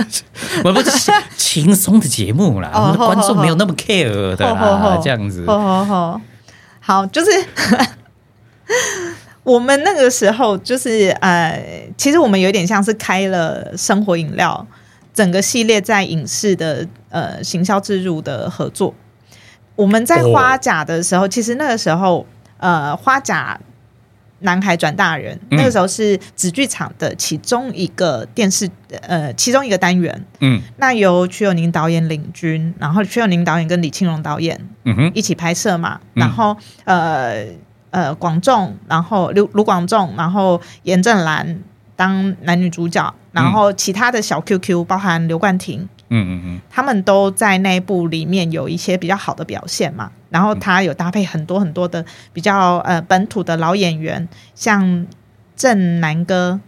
[0.64, 5.44] 我们不是轻松的节目啦，哦我们的观众没有那么 care 的啦，这样子。
[5.46, 6.20] 好好好，
[6.80, 7.30] 好，就是
[9.48, 11.58] 我们那个时候就是呃，
[11.96, 14.66] 其实我们有点像是开了生活饮料
[15.14, 18.94] 整个系列在影视的呃行销植入的合作。
[19.74, 22.26] 我们在哦花甲的时候，其实那个时候
[22.58, 23.58] 呃，花甲
[24.40, 28.68] 男孩转大人，嗯那个时候是纸剧场的其中一个电视
[29.00, 30.26] 呃其中一个单元。
[30.40, 37.46] 嗯那由曲友宁导演领军，然后曲友宁导演跟李庆荣导演嗯哼，一起拍摄嘛，嗯然后呃
[37.90, 41.60] 呃广仲，然后卢卢广仲，然后严正兰
[41.96, 50.10] 当男女主角，然后其他的小 QQ 包含刘冠廷，嗯嗯嗯，他们都在那一部里面有一些比较好的表现嘛。
[50.30, 55.06] 然后他有搭配很多很多的比较呃本土的老演员，像
[55.56, 56.60] 郑南哥、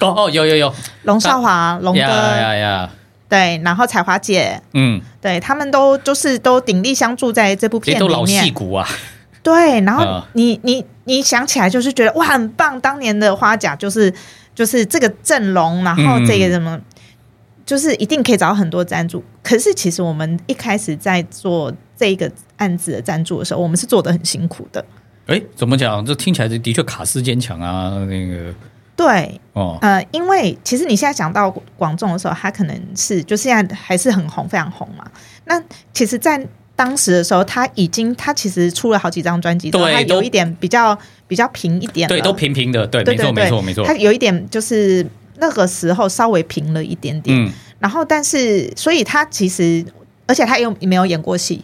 [0.00, 2.90] 哦哦，有有有，龙少华、龙哥，呀呀呀，
[3.28, 8.08] 对，然后彩华姐，嗯，对他们都就是都鼎力相助在这部片里面。
[8.08, 8.52] 都老戏面。
[8.52, 8.88] 骨啊，
[9.42, 14.12] 对，然后嗯你、你你想起来就是觉得哇很棒，当年的花甲就是
[14.54, 16.78] 就是这个阵容，然后这个什么，
[17.64, 19.24] 就是一定可以找到很多赞助。
[19.42, 24.84] 可是其实我们一开始在做这个案子的赞助的时候，我们是做的很辛苦的。
[25.26, 26.04] 哎，怎么讲？
[26.04, 28.52] 这听起来的确卡斯坚强啊，那个
[28.96, 35.10] 对，哦，呃，因为其实你现在讲到广众的时候，他可能是就现在还是很红，非常红嘛。
[35.46, 36.46] 那其实，在
[36.80, 43.84] 当时的时候，他已经他其实出了好几张专辑，对他有一点比较比较平一点了，对，都平平的，对，没错，没错，没错。
[43.84, 43.94] 他。
[43.96, 49.84] 有一点就是那个时候稍微平了一点点，嗯，然后但是所以他其实，
[50.26, 51.62] 而且他又没有演过戏，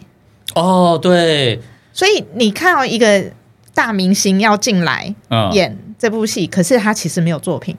[0.53, 1.59] 哦，对，
[1.91, 3.25] 所以你看到一个
[3.73, 7.75] 大明星要进来嗯，演这部戏，可是他其实没有作品。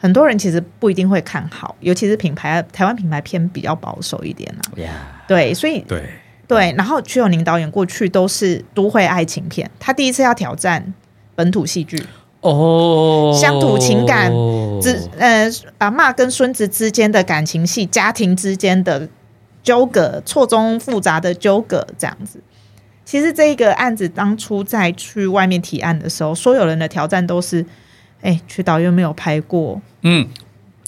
[0.00, 4.62] 很多人其实不一定会看好，尤其是品牌台湾品牌偏比较保守一点啊。
[4.80, 4.92] 呀，
[5.26, 6.04] 对，所以对，
[6.48, 10.94] 对，然后瞿友宁导演过去都是都会爱情片，他第一次要挑战
[11.34, 12.02] 本土戏剧，
[12.40, 14.32] 哦，乡土情感
[14.80, 19.06] 之呃阿妈跟孙子之间的感情戏，家庭之间的
[19.62, 22.40] 纠葛，错综复杂的纠葛，这样子。
[23.04, 27.64] 其实这个案子当初在去外面提案的时候，所有人的挑战都是，
[28.22, 30.26] 哎，曲导又没有拍过，嗯，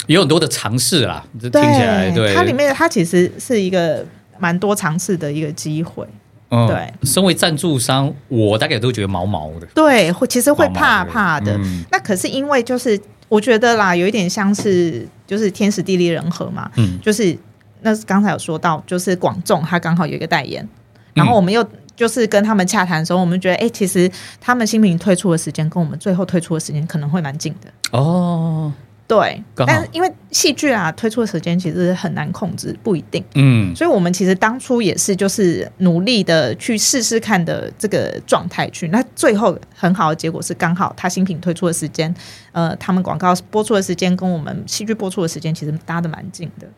[0.07, 4.05] 有很多的尝试啦，这听起来对，它里面它其实是一个
[4.41, 6.05] 蛮多尝试的一个机会，
[6.49, 11.57] 嗯对，身为赞助商，我大概都觉得毛毛的，对，会其实会怕怕的。
[11.59, 11.85] 嗯。
[11.93, 16.99] 那可是因为就是我觉得啦，有一点像是就是天时地利人和嘛，嗯。
[17.01, 17.37] 就是
[17.83, 20.67] 那刚才有说到，就是广众他刚好有一个代言，
[21.15, 27.99] 然嗯后我们又就是跟他们洽谈的时候，我们觉得哎、其实他们新品推出的时间跟我们最后推出的时间可能会蛮近的。
[27.99, 28.73] 哦，
[29.11, 42.15] 对，但是因为戏剧啊推出的时间其实很难控制，不一定，嗯，所以我们其实当初也是就是努力的去试试看的这个状态去，那最后很好的结果是刚好他新品推出的时间，
[42.53, 46.69] 呃，他们广告播出的时间跟我们戏剧播出的时间其实搭的蛮近的。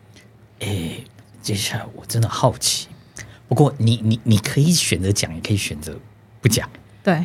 [0.61, 1.03] 诶，
[1.39, 2.87] 接下来我真的好奇，
[3.47, 5.95] 不过你你你可以选择讲，也可以选择
[6.41, 6.67] 不讲。
[7.03, 7.23] 对，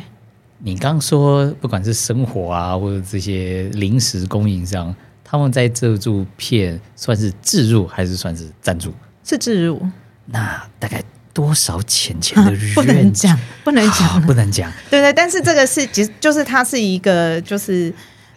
[0.61, 4.93] 你刚刚说，不管是生活啊，或者这些零食供应商，
[5.23, 8.93] 他们在这部片算是置入还是算是赞助？
[9.23, 9.81] 是置入，
[10.25, 11.01] 那大概
[11.33, 14.71] 多少钱钱的 不能愿讲，不能讲啊，不能讲。
[14.89, 17.93] 对对，但是这个是其实就是它是一个就是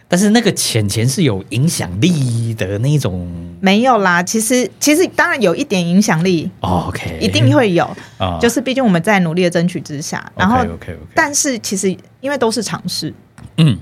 [0.07, 3.27] 但是那个钱钱是有影响力的那种。
[3.59, 7.85] 没有啦，其实其实当然有一点影响力，哦 OK，一定会有，
[8.17, 13.13] 啊就是毕竟我们在努力的争取之下，然后 OK OK OK，但是其实因为都是尝试，
[13.57, 13.77] 嗯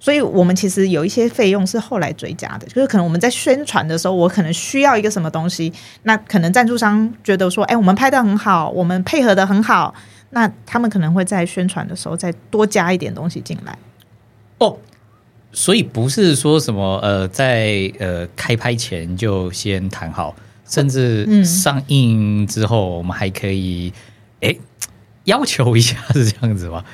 [0.00, 9.94] 所以我们其实有一些费用是后来追加的，就是可能我们在宣传的时候，我可能需要一个什么东西，那可能赞助商觉得说，哎，我们拍的很好，我们配合的很好，
[10.30, 13.78] 那他们可能会在宣传的时候再多加一点东西进来。
[14.58, 14.76] 哦，
[15.52, 20.34] 所以不是说什么呃，在呃开拍前就先谈好，
[20.66, 23.90] 甚至嗯上映之后，我们还可以
[24.42, 24.54] 哎
[25.24, 26.84] 要求一下 是这样子吗？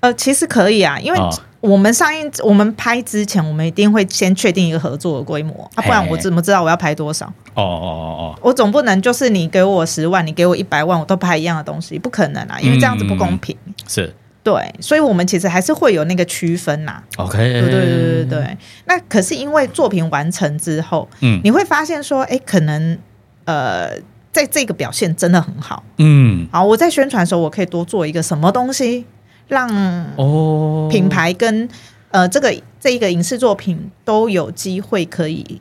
[0.00, 5.70] 呃，其实可以啊，因为哦我们上映、我们拍之前，我们一定会先确定一个合作的规模。
[5.76, 7.26] 啊，不然我怎么知道我要拍多少？
[7.54, 8.38] 哦哦哦哦。
[8.42, 13.56] 我总不能就是你给我十万，你给我一百万，我都拍一样的东西，不可能啊，因为这样子不公平。
[13.66, 14.12] 哦，是。
[14.42, 18.58] 对，所以我们其实还是会有那个区分呐、OK，对对对对对。
[18.86, 21.40] 那可是因为作品完成之后，嗯。
[21.44, 22.98] 你会发现说，哎，可能
[23.44, 23.90] 呃，
[24.32, 25.84] 在这个表现真的很好。
[25.98, 26.48] 嗯。
[26.50, 29.06] 好，我在宣传的时候，我可以多做一个什么东西，
[29.52, 29.68] 让
[30.16, 31.68] 哦，品牌跟
[32.10, 35.60] 呃这个这一个影视作品都有机会可以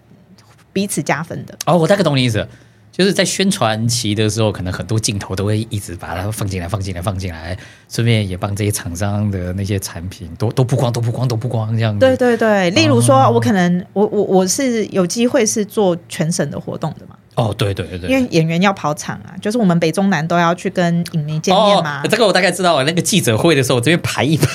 [0.71, 1.54] 彼此加分的。
[1.65, 2.47] 哦，我大概懂你意思了。
[2.91, 7.58] 就是在宣传期的时候，可能很多镜头都会一直把它放进来、放进来、放进来，
[7.89, 11.99] 顺便也帮这些厂商的那些产品都都曝光、都曝光、都曝光这样子。
[11.99, 22.01] 对对对，例如说，哦我可能我我我是有机会是做全省的活动的嘛，哦，对对对对，因为演员要跑场啊，就是我们北中南都要去跟影迷见面嘛。
[22.03, 22.07] 哦。
[22.09, 22.83] 这个我大概知道了。
[22.83, 24.47] 那个记者会的时候，我这边排一排，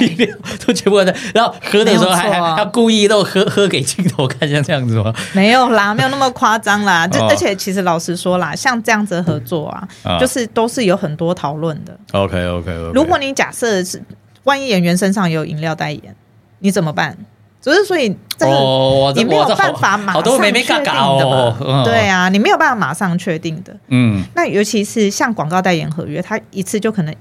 [0.00, 0.34] 一边
[0.66, 5.14] 都全部在，然后喝的时候还没有错还要故意都喝喝给镜头看，像这样子吗？
[5.34, 7.06] 没有啦，没有那么夸张啦。
[7.12, 11.96] 就、哦而且其实老实说啦，像这样子的合作啊，啊就是都是有很多讨论的。
[12.12, 12.92] OK OK OK。
[12.94, 14.02] 如果你假设是
[14.44, 16.16] 万一演员身上有饮料代言，
[16.60, 17.16] 你怎么办？
[17.62, 23.74] 只是所以这个哦，你没有办法马上确定的对啊，你没有办法马上确定的。
[23.86, 27.14] 嗯，那尤其是像广告代言合约，它一次就可能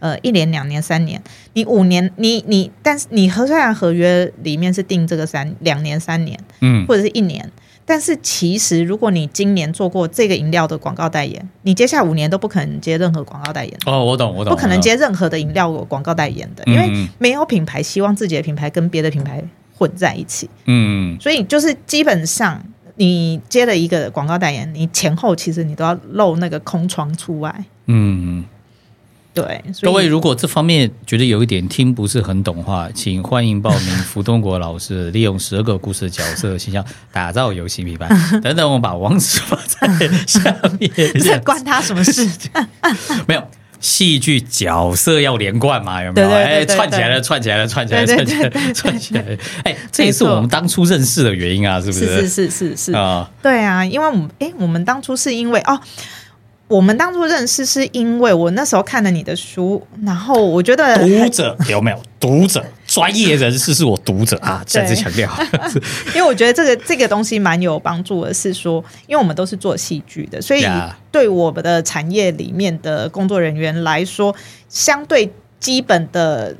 [0.00, 6.84] 呃一年、两年、三年，你五年，你你，但是你合虽然合约里面是定这个三两年、三年嗯。
[6.88, 7.48] 或者是一年，
[7.86, 13.72] 但是其实如果你今年做过这个饮料的广告代言，你接下来五年都不可能接任何广告代言。
[13.86, 16.74] 哦，我懂我懂，不可能接任何的饮料广告代言的，嗯。
[16.74, 19.40] 因为没有品牌希望自己的品牌跟别的品牌
[19.76, 22.62] 混在一起，嗯，所以就是基本上
[22.96, 27.64] 你接了一个广告代言，你前后其实你都要露那个空窗出来。
[27.86, 28.44] 嗯，
[29.34, 38.08] 对，各位如果这方面觉得有一点听不是很懂的话，请欢迎报名福东国老师利用十二个故事角色形象打造游戏米版
[38.40, 40.88] 等等，我把网址放在下面。
[41.20, 42.24] 这关他什么事？
[43.26, 43.42] 没有
[43.84, 46.02] 戏剧角色要连贯嘛？
[46.02, 46.30] 有没有？
[46.30, 49.36] 哎，串起来了，串起来了，串起来了，串起来串起来了。
[49.64, 55.78] 哎，这也是我们当初认识的原因啊，是不是是是是是，啊，对啊，因为我们哎，我们当初是因为哦。
[56.66, 62.02] 我们当初认识是因为我那时候看了你的书，然后我觉得读者有没有？
[62.18, 65.28] 读者专业人士是我读者啊，再次强调。
[66.14, 70.64] 因为我觉得这个这个东西蛮有帮助的，是说，因为我们都是做戏剧的，所以
[71.10, 74.32] 对我们的产业里面的工作人员来说，
[74.68, 76.56] 相对基本的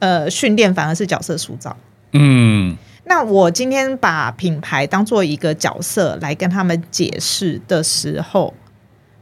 [0.00, 1.76] 呃训练反而是角色塑造。
[2.12, 8.52] 嗯那我今天把品牌当做一个角色来跟他们解释的时候，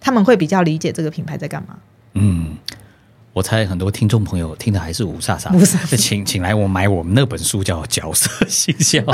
[0.01, 1.77] 他们会比较理解这个品牌在干嘛。
[2.15, 2.57] 嗯，
[3.35, 9.05] 我猜很多听众朋友听的还是五煞煞，五煞煞请请来我买我们那本书叫《角色形象》。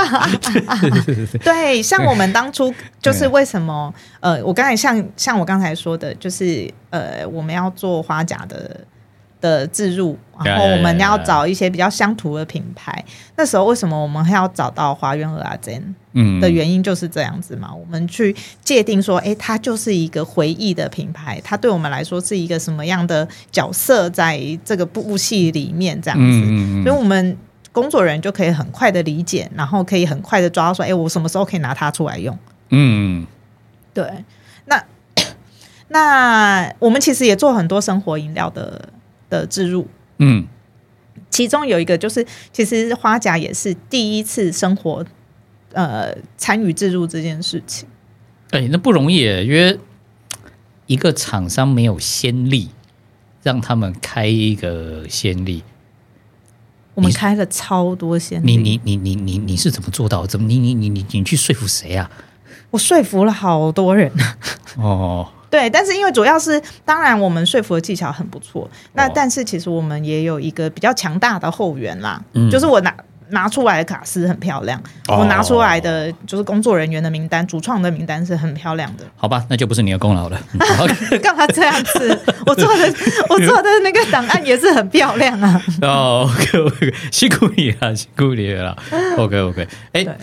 [1.42, 8.78] 对，像我们当初就是为什么呃，我刚才像像我刚才说的，就是呃，我们要做花甲的
[9.40, 13.04] 的置入，然后我们要找一些比较乡土的品牌。
[13.36, 17.72] 那时候为什么我们还要找到华源和阿珍嗯的原因就是这样子嘛？
[17.72, 26.24] 我们去界定说，哎，它就是一个回忆的品牌，它对我们来说是一个什么样的角色，在这个部戏里面这样子。
[26.24, 27.36] 嗯嗯所以我们
[27.72, 32.36] 工作人员就可以很快的理解，然后可以很快的抓到说，哎，我什么时候可以拿它出来用？
[32.70, 33.26] 嗯
[33.94, 34.08] 对，
[34.66, 34.84] 那
[35.88, 38.88] 那我们其实也做很多生活饮料的
[39.30, 39.88] 的置入，
[40.18, 40.46] 嗯
[41.30, 45.06] 其中有一个就是，其实花甲也是第一次生活
[45.72, 47.88] 呃参与置入这件事情。
[48.50, 49.78] 哎，那不容易耶，因为
[50.86, 52.70] 一个厂商没有先例，
[53.44, 55.62] 让他们开一个先例。
[56.94, 60.26] 我们开了超多先例，你你你你你你是怎么做到？
[60.26, 62.10] 怎么你你你你你去说服谁啊？
[62.70, 64.10] 我说服了好多人。
[64.76, 72.94] 哦，对，但是因为主要是，当然我们说服的技巧很不错，那哦但是其实我们也有一个比较强大的后援啦，嗯就是我拿
[73.30, 79.04] 拿出来的卡斯很漂亮，哦我拿出来的就是工作人员的名单、主创的名单是很漂亮的。
[79.16, 80.40] 好吧，那就不是你的功劳了。
[81.22, 82.18] 干嘛这样子？
[82.46, 82.94] 我做的
[83.28, 85.62] 我做的那个档案也是很漂亮啊。
[85.82, 88.76] 哦，OK OK，辛苦你了，辛苦你了。
[89.16, 90.14] OK OK，哎、对，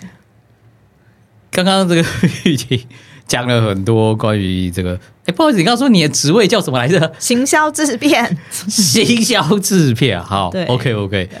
[1.50, 2.04] 刚刚这个
[2.44, 2.86] 玉婷
[3.28, 7.12] 讲了很多关于这个，哎，不好意思，你刚刚说你的职位叫什么来着？
[7.18, 10.20] 行销制片，行销制片。
[10.20, 11.38] 好，OK OK，对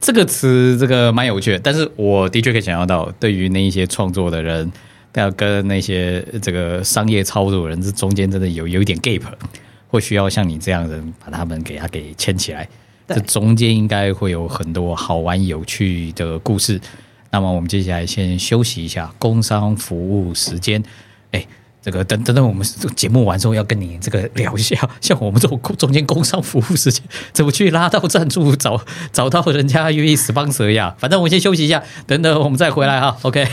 [0.00, 4.70] 这个词这个蛮有趣的，但是我的确可以想象到，对于那一些创作的人，
[5.14, 9.22] 要跟那些这个商业操作的人，这中间真的有有一点 gap，
[9.88, 12.68] 会需要像你这样的人把他们给他给牵起来。
[13.08, 16.80] 对这中间应该会有很多好玩有趣的故事。
[17.32, 20.80] 那么我们接下来先休息一下，工商服务时间。
[21.36, 21.46] 哎，
[21.82, 28.80] 这个等等等，我们这个节目完之后要跟你这个聊一下，像我们这种中间工商服务时间，怎么去拉到赞助，找
[29.12, 30.94] 找到人家愿意 sponsor 呀？
[30.98, 33.18] 反正我们先休息一下，等等我们再回来哈。
[33.22, 33.46] OK。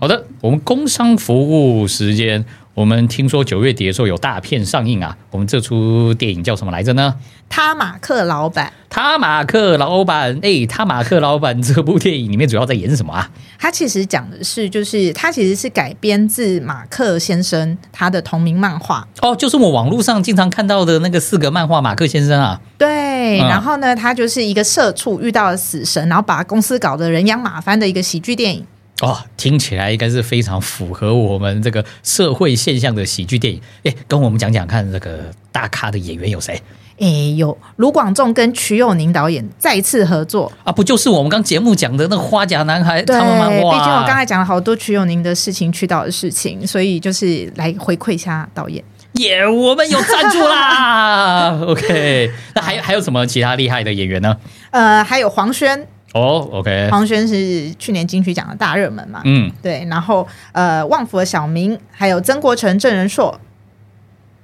[0.00, 2.44] 好的，我们工商服务时间，
[2.76, 5.16] 我们听说九月底的时候有大片上映啊。
[5.30, 7.14] 我们这出电影叫什么来着呢？
[7.48, 13.30] 他马克老板，他马克老板，哎，他马克老板这部电影里面主要在演什么啊？
[13.58, 19.08] 他其实讲的是，就是他其实是改编自马克先生他的同名漫画。
[19.22, 22.60] 哦，就是我网络上经常看到的那个四格漫画《马克先生》啊。
[22.76, 28.66] 对，嗯然后呢，他就是一个社畜遇到了死神，然后把公司搞得人仰马翻的一个喜剧电影。
[29.02, 33.60] 哦，听起来应该是非常符合我们这个社会现象的喜剧电影。
[33.84, 35.18] 哎，跟我们讲讲看，这个
[35.52, 36.60] 大咖的演员有谁
[36.98, 37.06] 哎，
[37.36, 40.50] 有卢广仲跟瞿友宁导演再次合作。
[40.64, 40.72] 啊？
[40.72, 43.48] 不就是我们刚节目讲的那个花甲男孩对，他们吗？
[43.50, 48.82] 毕竟我刚才讲了好多瞿友宁的事情、瞿导的事情，所以就是来回馈一下导演。
[49.12, 51.58] 耶我们有赞助啦！
[51.66, 54.36] OK，那还有还有什么其他厉害的演员呢？
[54.70, 59.20] 呃，还有黄轩，哦，OK，黄轩是去年金曲奖的大热门嘛？
[59.24, 63.38] 嗯，对，然后呃，旺福的小明，还有曾国成、郑仁硕，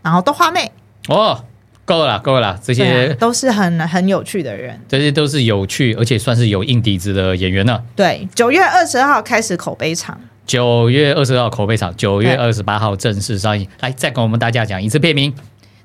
[0.02, 0.70] 然后豆花妹，
[1.08, 1.44] 哦，
[1.86, 4.78] 够了，够了，这些啊、都是很很有趣的人。
[4.86, 7.82] 这些都是有趣而且算是有硬底子的演员呢。
[7.96, 13.66] 对，九月二十号开始口碑场，九月二十号口碑场，九月二十八号正式上映。
[13.80, 15.34] 来，再跟我们大家讲一次片名。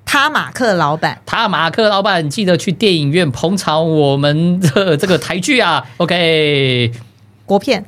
[0.09, 5.85] 他马克老板，他马克老板记得去电影院捧场我们的这个台剧啊。
[5.97, 6.93] OK，
[7.45, 7.83] 国片。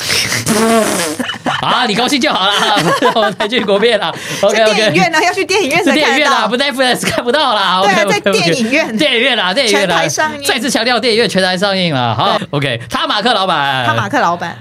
[1.60, 2.52] 啊，你高兴就好了，
[3.14, 4.14] 我 们台剧国片了。
[4.40, 6.56] OK OK，电影院呢，要去电影院是才电影院啦，不。
[6.56, 7.82] 在 Netflix 看不到啦。
[7.82, 12.14] 对在电影院电影院啦，电影院啦，全台上映再次强调，电影院全台上映了。
[12.14, 14.56] 好，OK，他马克老板，他马克老板，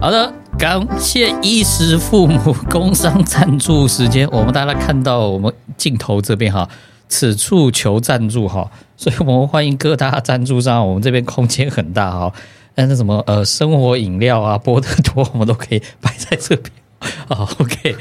[0.00, 0.32] 好的，
[0.62, 4.28] 感谢衣食父母工商赞助时间。
[4.30, 6.68] 我们大家看到我们镜头这边哈，
[7.08, 10.86] 此处求赞助哈，所以我们欢迎各大赞助商。
[10.86, 12.32] 我们这边空间很大哈，
[12.76, 16.70] 但是什么呃生活饮料啊、波特多，我们都可以摆在这边。
[17.26, 17.96] 好，OK，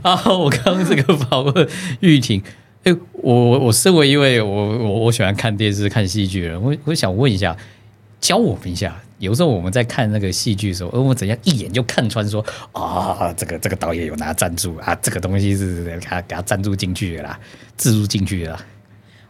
[0.00, 1.68] 啊，我刚刚这个访问
[2.00, 2.42] 玉婷。
[2.84, 7.54] 哎，我我身为一位我我我喜欢看电视看戏剧人，我我想问一下，
[8.22, 8.96] 教我们一下。
[9.18, 17.38] 有时候我们在看那个戏剧的时候，而我们怎样一眼就看穿说啊，这个这个导演有拿赞助啊，这个东西是给他给他赞助进去的啦，
[17.76, 18.60] 置入进去的啦。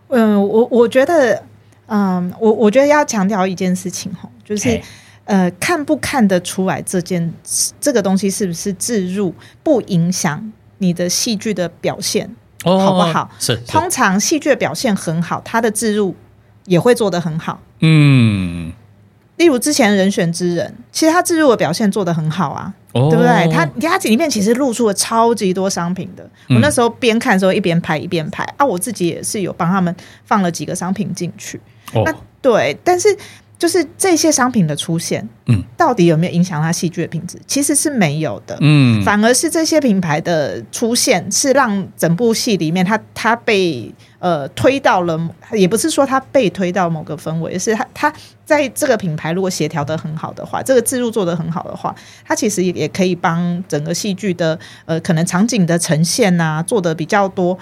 [0.09, 1.43] 嗯，我我觉得，
[1.87, 4.83] 嗯，我我觉得要强调一件事情吼，就是嘿
[5.25, 7.33] 呃，看不看得出来这件
[7.81, 12.35] 这个东西是不是置入，不影响你的戏剧的表现。
[12.65, 16.17] 哦好不好是，是通常戏剧的表现很好，它的置入
[16.65, 17.61] 也会做得很好。
[17.81, 18.73] 嗯，
[19.37, 23.53] 例如之前《人选之人》，其实他自入的表现做得很好啊，哦对不对？
[23.53, 26.25] 他他里面其实露出了超级多商品的。
[26.49, 31.61] 嗯我那时候边看的时候一边拍一边拍啊，我自己也是有帮他们放了几个商品进去。
[31.93, 33.09] 哦那对，但是
[33.59, 37.39] 就是这些商品的出现，嗯，到底有没有影响他戏剧的品质？
[37.47, 38.57] 其实是没有的。
[38.61, 43.93] 嗯反而是这些品牌的出现，是让整部戏里面他他被
[44.27, 45.17] 呃推到了，
[45.53, 48.13] 也不是说他被推到某个氛围，是他他
[48.45, 57.57] 在这个品牌如果协调的很好的话，这个制入做的很好的话，他其实也也可以帮整个戏剧的呃可能场景的呈现啊做的比较多。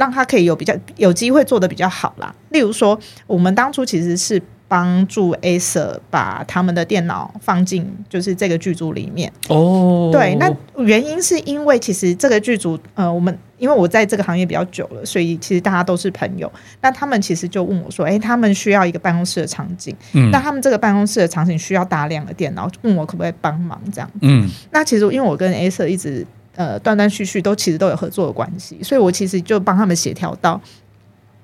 [0.00, 2.34] 让他可以有比较有机会做的比较好啦。
[2.48, 4.40] 例如说，我们当初其实是
[4.70, 9.32] 帮助 Acer 把他们的电脑放进就是这个剧组里面。
[9.48, 10.48] 哦，对，那
[10.84, 16.50] 原因是因为其实这个剧组，呃，我们因为我在这个行业比较久了，所以其实大家都是朋友。
[16.80, 24.08] 那他们其实就问我说：“诶，他们需要一个办公室的场景，嗯那他们这个办公室的场景需要大量的电脑，问我可不可以帮忙这样。
[24.20, 30.60] 嗯那其实因为我跟 Acer 一直呃断断续续都其实都有合作的关系，所以我其实就帮他们协调到，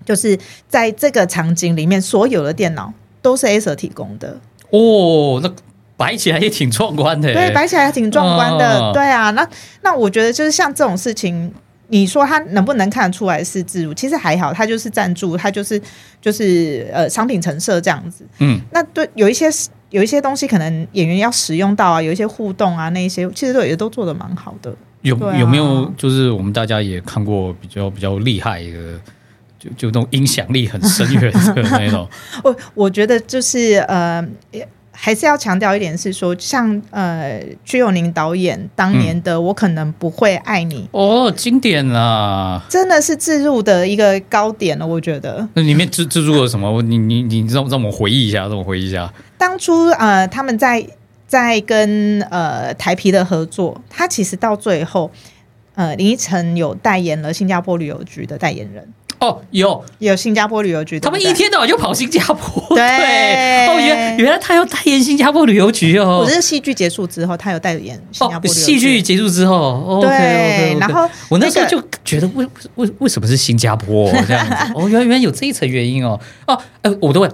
[0.05, 2.95] 就是在这个场景里面，所有的电脑
[3.27, 4.39] 都是 Acer 提供的。
[4.71, 5.51] 哦，那
[5.97, 8.79] 摆起来也挺壮观的，对，摆起来还挺壮观的。
[8.79, 9.49] 哦对啊，那
[9.83, 11.53] 那我觉得就是像这种事情，
[11.89, 13.93] 你说他能不能看得出来是自入？
[13.93, 15.83] 其实还好，他就是赞助，他就是
[16.21, 18.25] 就是呃商品陈设这样子。
[18.39, 19.49] 嗯那对有一些
[19.91, 24.73] 有一些东西可能演员要使用到啊，有一些互动啊，那一些其实都也都做的蛮好的。
[25.03, 29.01] 有啊有没有就是我们大家也看过比较比较厉害的，
[29.77, 32.09] 就就那种影响力很深远的 那种，
[32.45, 34.27] 我我觉得就是呃。
[34.99, 42.65] 还是要强调一点是说，像呃，屈永宁导演当年的《我可能不会爱你》哦，经典啊！
[42.67, 44.87] 真的是置入的一个高点了。
[44.87, 46.73] 我觉得那里面自自入了什么？
[46.73, 49.13] 我你你你让让我回忆一下，让我回忆一下。
[49.37, 50.83] 当初呃，他们在
[51.27, 55.11] 在跟呃台皮的合作，他其实到最后，
[55.75, 58.89] 呃，林依晨有代言了新加坡旅游局的代言人，
[59.29, 66.31] 哦，有有新加坡旅游局，他们对不对一天到晚就跑新加坡， 对哦，原原来他要代言新加坡旅游局哦我。
[66.31, 68.61] 是戏剧结束之后，他有代言新加哦，坡旅游局。
[68.61, 72.47] 戏剧结束之后，对 OK，OK，OK 然后我那时候就觉得为
[72.77, 74.55] 为为什么是新加坡 这样子？
[74.75, 76.19] 哦，原来原来有这一层原因哦。
[76.47, 77.31] 哦，呃，我都问，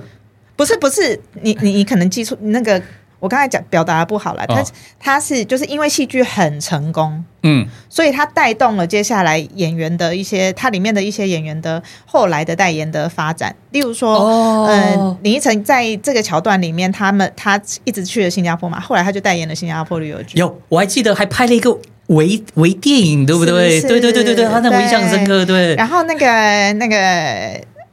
[0.56, 2.80] 不是不是，你你你可能记错那个，
[3.22, 4.44] 我刚才讲表达得不好了。
[4.48, 4.64] 他、哦
[4.98, 13.54] 他是就是因为戏剧很成功，嗯，所以他带动了接下来演员的一些，它里面的一些演员的后来的代言的发展。
[13.70, 20.38] 例如说，哦呃，林依晨在这个桥段里面，他们他一直去了新加坡嘛，后来他就代言了新加坡旅游局。
[20.38, 21.76] 有，我还记得还拍了一个
[22.08, 23.80] 微微电影，对不对？
[23.80, 25.74] 是对对对对对，他那我印象很深刻，对。
[25.76, 26.96] 然后那个那个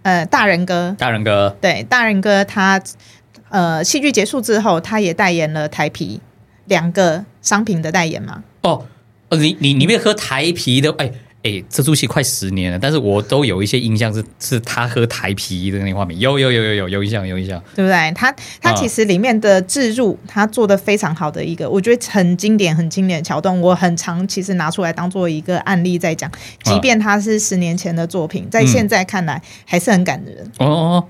[0.04, 2.82] 呃，大人哥，大人哥，对，大人哥他
[3.50, 6.20] 呃，戏剧结束之后，他也代言了台啤
[6.66, 8.44] 两个商品的代言嘛。
[8.62, 8.86] 哦，
[9.30, 10.92] 哦，你你你没有喝台啤的？
[10.98, 17.58] 哎哎，这出戏快十年了，但是我都有一些印象是是他喝台啤的那个画面，有有有有有有印象有印象。
[17.74, 18.12] 对不对？
[18.14, 18.30] 它
[18.62, 26.30] 它啊其实里面的置入，他做的非常好的一个，我觉得很经典、很经典的桥段，我很常其实拿出来当做一个案例在讲。
[26.62, 30.46] 即便他是十年前的作品，在现在看来还是很感人。
[30.58, 31.06] 哦哦，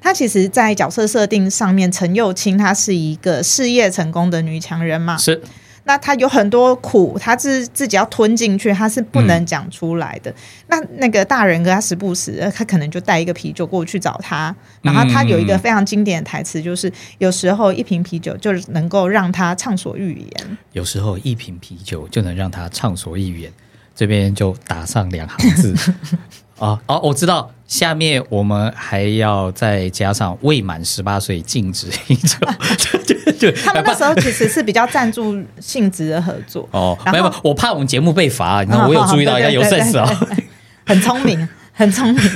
[0.00, 5.42] 她其实，在角色设定上面，陈幼卿她是一个事业成功的女强人嘛哦，是
[5.84, 10.34] 那她有很多苦，她是自己要吞进去，她是不能讲出来的。
[10.68, 20.58] 那那个大人哥他时不时，他可能就带一个啤酒过去找她，然后他有一个非常经典的台词，就是有时候一瓶啤酒就能够让他畅所欲言。
[20.72, 23.52] 有时候一瓶啤酒就能让他畅所欲言。
[23.94, 25.74] 这边就打上两行字。
[26.58, 27.50] 哦哦，我知道。
[27.66, 32.38] 下面我们还要再加上未满十八岁禁止饮酒。
[33.64, 36.68] 他们那时候其实是比较赞助性质的合作。
[36.70, 38.62] 哦，没有，我怕我们节目被罚。
[38.64, 40.08] 你看，我有注意到，要有 sense 啊，
[40.86, 42.30] 很聪明，很聪明。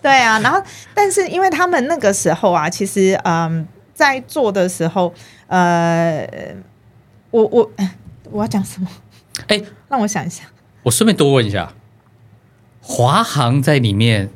[0.00, 0.62] 对啊，然后，
[0.94, 5.12] 但是因为他们那个时候啊，其实嗯，在做的时候，
[5.48, 6.26] 呃，
[7.30, 7.70] 我我
[8.30, 8.88] 我要讲什么？
[9.48, 10.44] 哎，让我想一下。
[10.84, 11.72] 我顺便多问一下。
[12.80, 14.30] 华航在里面，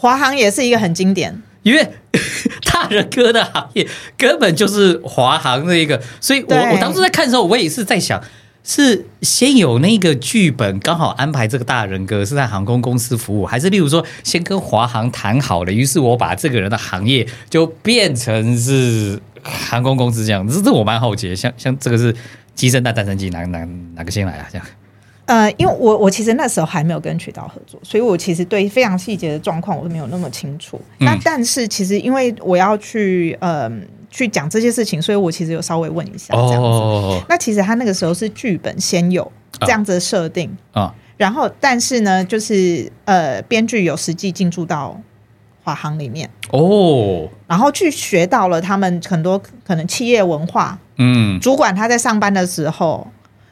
[0.00, 1.84] 华航也是一个很经典，因为
[2.72, 3.84] 大人哥的行业
[4.16, 8.22] 根本就是华航的一个，所以我我当时在看的时候，我也是在想，
[8.62, 22.14] 是先有那个剧本刚好安排这个大人哥是在航空公司服务，还是例如说先跟华航谈好了，于是我把这个人的行业就变成是航空公司这样，这这我蛮好奇，像像这个是
[22.54, 24.46] 机生蛋蛋生鸡，哪哪哪个先来啊？
[24.52, 24.64] 这样。
[25.28, 30.80] 呃，因为我我其实那时候还没有跟渠道合作，所以我其实对非常细节的状况我都没有那么清楚。
[31.00, 33.70] 那但是其实因为我要去呃
[34.08, 37.24] 去讲这些事情，所以我其实有稍微问一下这样子。
[37.28, 44.98] 那其实他那个时候是剧本先有这样子的设定啊，然后但是呢，就是呃编剧有实际进驻到
[45.62, 53.06] 华航里面哦，然后去学到了他们很多可能企业文化，嗯，主管他在上班的时候。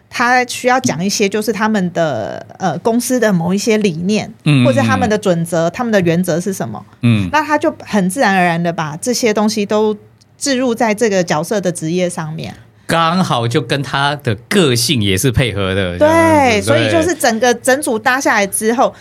[0.09, 6.83] 他需要讲一些，就是他们的呃公司的某一些理念，嗯，或者他们的准则、他们的原则是什么？
[7.03, 9.95] 嗯，那他就很自然而然的把这些东西都
[10.39, 12.55] 置入在这个角色的职业上面，
[12.87, 15.99] 刚好就跟他的个性也是配合的。
[15.99, 18.95] 对，所以就是整个整组搭下来之后，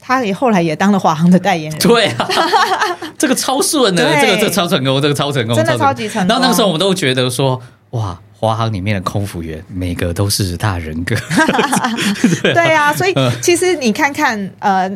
[0.00, 1.80] 他也后来也当了华航的代言人。
[1.80, 2.28] 对啊，
[3.16, 6.28] 这个超顺的， 这个这个超成功，这个超成功，真的超级成功。
[6.28, 8.20] 然后那个时候我们都觉得说，哇。
[8.38, 11.16] 华航里面的空服员，每个都是大人格。
[12.52, 14.90] 对啊，所以其实你看看，呃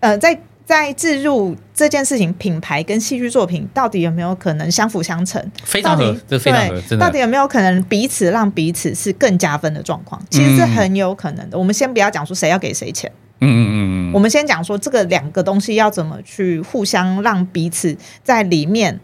[0.00, 5.40] 呃，在在置入这件事情，品牌跟戏剧作品到底有没有可能相辅相成？
[5.62, 7.06] 非常合，这非常合，真的。
[7.06, 10.20] 到底有没有可能彼此让彼此是更加分的状况？
[10.28, 11.56] 其实是很有可能的。
[11.56, 13.08] 我们先不要讲说谁要给谁钱，
[13.40, 13.76] 嗯嗯嗯
[14.10, 18.98] 嗯，我们先讲说这个两个东西要怎么去互相让彼此在里面，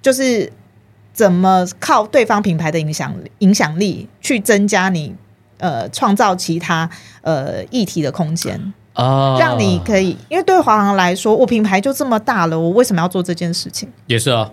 [0.00, 0.50] 就是。
[1.18, 5.12] 怎么靠对方品牌的影响影响力去增加你
[5.56, 6.88] 呃创造其他
[7.22, 9.36] 呃议题的空间啊？
[9.36, 13.88] 让你可以，因为对华航来说，我品牌就这么大了，我为什么要做这件事情？
[14.06, 14.48] 也是啊，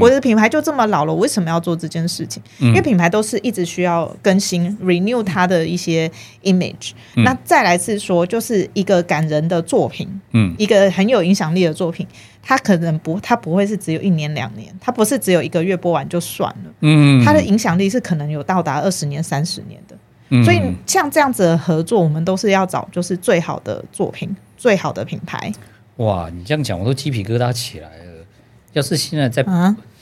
[0.00, 2.42] 我的品牌就这么老了，我为什么要做这件事情？
[2.58, 6.10] 因为品牌都是一直需要更新 renew 它的一些
[6.42, 6.92] image。
[7.16, 12.06] 那再来是说，就是一个感人的作品，嗯，一个很有影响力的作品。
[12.48, 16.72] 它可能不，它不会是只有一年两年，它不是只有一个月播完就算了。
[16.80, 19.94] 嗯，它的影响力是可能有到达二十年、三十年的。
[20.42, 25.52] 所以像这样子的合作，我们都是要找就是最好的作品、最好的品牌。
[25.96, 28.24] 哇，你这样讲，我都鸡皮疙瘩起来了。
[28.72, 29.44] 要是现在再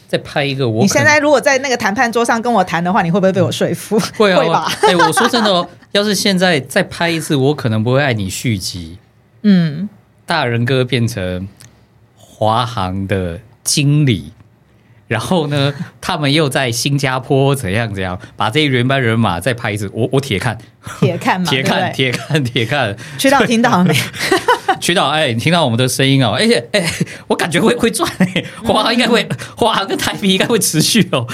[0.06, 3.98] 再拍一个，我你现在如果在那个谈判桌上跟我谈的话，你会不会被我说服？
[4.16, 8.98] 会啊，哎，我说真的哦， 要是现在再拍一次，我可能不会爱你续集。
[9.42, 9.88] 嗯，
[10.24, 11.48] 大人哥变成。
[12.38, 14.30] 华航的经理，
[15.08, 15.72] 然后呢，
[16.02, 20.58] 他们又在新加坡怎样怎样，把这一人班人马再拍一次，我我铁看，
[21.00, 22.94] 铁看嘛， 铁看，铁看，铁看。
[23.16, 23.94] 渠道听到了没？
[24.78, 26.86] 渠道，哎，你听到我们的声音哦，而且，哎，
[27.28, 29.26] 我感觉会会赚哎，华航应该会，
[29.56, 31.26] 华航跟台币应该会持续哦，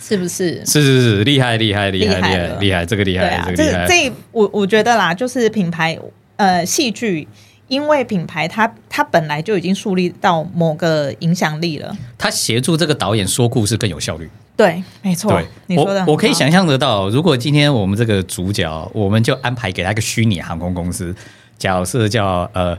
[0.00, 0.64] 是不是？
[0.64, 3.86] 是是是，厉害厉害厉害厉害厉害，这个厉害，这个厉害。
[3.86, 5.98] 这我我觉得啦，就是品牌
[6.36, 7.28] 呃戏剧。
[7.68, 11.96] 因为品牌，它它本来就已经树立到某个影响力了。
[12.18, 14.28] 它协助这个导演说故事更有效率。
[14.56, 15.32] 对，没错。
[15.32, 21.12] 对，你说的，我可以想象得到，如果今天我们这个主角，我们就安排给他一个虚拟航空公司，
[21.58, 22.78] 角色叫呃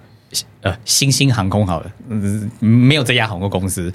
[0.61, 3.91] 呃星星航空好了，嗯，没有这家航空公司，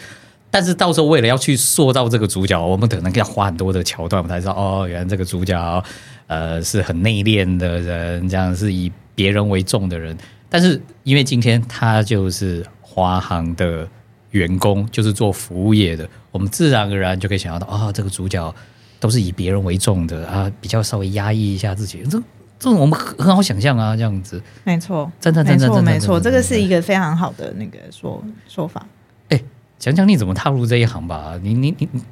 [0.51, 5.85] 但是到时候为了要去塑造这个主角，我们可能要花很多的桥段，我们才知道哦，原来这个主角
[6.27, 10.15] 呃是很内敛的人，这样是以别人为重的人。
[10.51, 13.89] 但是因为今天他就是华航的
[14.33, 18.55] 员工，就是做服务业的，我们自然而然就可以想象到啊，这个主角
[18.99, 22.23] 都是以别人为重的啊，比较稍微压抑一下自己，这
[22.59, 28.87] 这种我们很很好想象啊，这样子，没错，真的，真的，没错，这个是一个非常好的那个说说法。
[29.31, 29.41] 哎，
[29.79, 32.03] 讲讲你怎么踏入这一行吧，你你你你，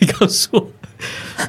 [0.00, 0.66] 你告诉我，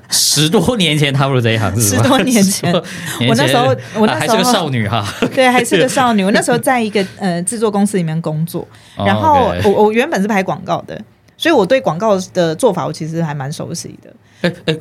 [0.09, 1.95] 十多年前踏入这一行是？
[1.95, 5.05] 十多年前我那时候我那时候啊还是个少女哈。
[5.33, 6.23] 对，还是个少女。
[6.23, 8.67] 我那时候在一个 呃制作公司里面工作，
[8.97, 10.99] 哦然后我我原本是拍广告的，
[11.37, 14.13] 所以我对广告的做法我其实还蛮熟悉的。
[14.41, 14.77] 哎哎，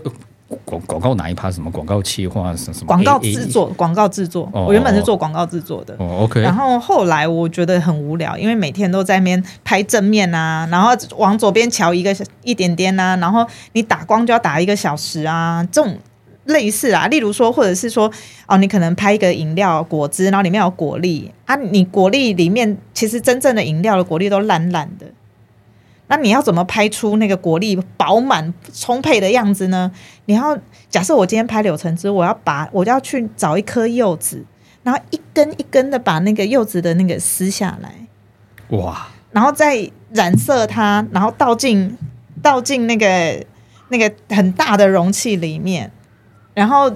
[0.64, 1.50] 广广告哪一趴？
[1.50, 2.54] 什么广告企划？
[2.54, 5.94] 什么广告制作，广告制作，哦我原本是做广告制作的。
[5.98, 15.96] 哦，OK，然后后来我觉得很无聊，因为每天都在那边拍正面啊，然后往左边瞧一个一点点啊，然后你打光就要打一个小时啊，这种
[16.44, 18.10] 类似啊，例如说，或者是说，
[18.46, 25.06] 哦，你可能拍一个饮料果汁，然后里面有果粒啊，你果粒里面其实真正的饮料的果粒都烂烂的，
[26.06, 29.90] 那你要怎么拍出那个果粒饱满充沛的样子呢？
[30.26, 30.58] 你要
[30.90, 34.44] 假设我今天拍柳橙汁，我要把我要去找一颗柚子，
[34.82, 38.06] 然后一根一根的把那个柚子的那个撕下来，
[38.76, 41.96] 哇，然后再染色它，然后倒进
[42.42, 43.44] 倒进那个
[43.88, 45.90] 那个很大的容器里面，
[46.52, 46.94] 然后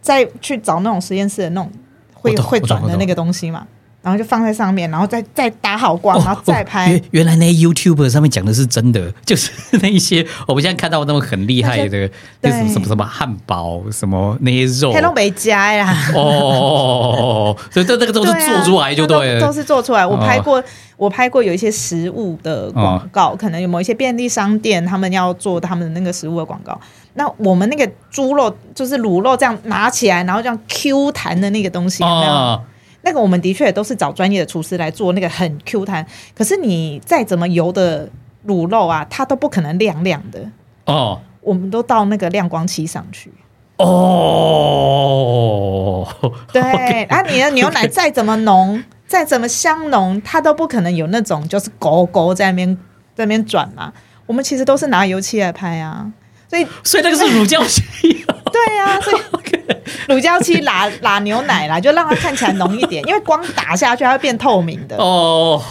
[0.00, 1.70] 再去找那种实验室的那种
[2.14, 3.66] 会会转的那个东西嘛，
[4.02, 6.86] 然后就放在上面，然后再再打好光，然后再拍。
[6.86, 9.50] 哦原原来那些 YouTube 上面讲的是真的，就是
[9.82, 12.08] 那一些我们现在看到那种很厉害的，
[12.42, 20.06] 就是什么什么汉堡，什么那些肉，黑龙北加呀，哦哦哦哦，所以这这个都是做出来就对了，那都都是做出来。
[20.06, 20.62] 我哦拍过，
[20.96, 26.78] 我拍过有一些食物的广告，可能有某一些便利商店他们要做他们的那个食物的广告。
[27.14, 32.62] 那我们那个猪肉就是卤肉，这样拿起来，然后这样 Q 弹的那个东西，有没有？
[33.00, 36.06] 哦，那个我们的确都是找专业的厨师来做那个很 Q 弹。
[36.34, 38.08] 可是你再怎么油的
[38.46, 40.40] 卤肉啊，它都不可能亮亮的。
[40.86, 43.32] 哦我们都到那个亮光漆上去。
[43.78, 43.86] 哦，
[46.52, 46.60] 对，
[47.04, 52.76] 啊，你的 牛奶再怎么浓，再怎么香浓，它都不可能有那种就是勾勾在那边
[53.14, 53.90] 在那边转嘛。
[54.26, 56.12] 我们其实都是拿油漆来拍啊，
[56.50, 57.80] 所以所以那个是乳胶漆
[58.26, 59.22] 哦， 对啊，所以
[60.12, 64.96] 乳胶漆拉拉牛奶啦，就让它看起来浓一点，因为光打下去它会变透明的。
[64.96, 65.62] 哦，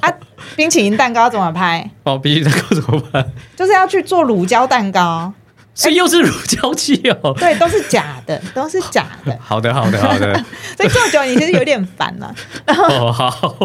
[0.00, 0.08] 啊，
[0.54, 1.90] 冰淇淋蛋糕怎么拍？
[2.04, 3.26] 哦，冰淇淋蛋糕怎么拍？
[3.56, 5.32] 就是要去做乳胶蛋糕，
[5.74, 7.34] 所以又是乳胶漆哦。
[7.36, 10.32] 对，都是假的，都是假的， 好的，好的，好的。
[10.76, 12.32] 所以做久了你其实有点烦了、
[12.68, 13.56] 哦，好，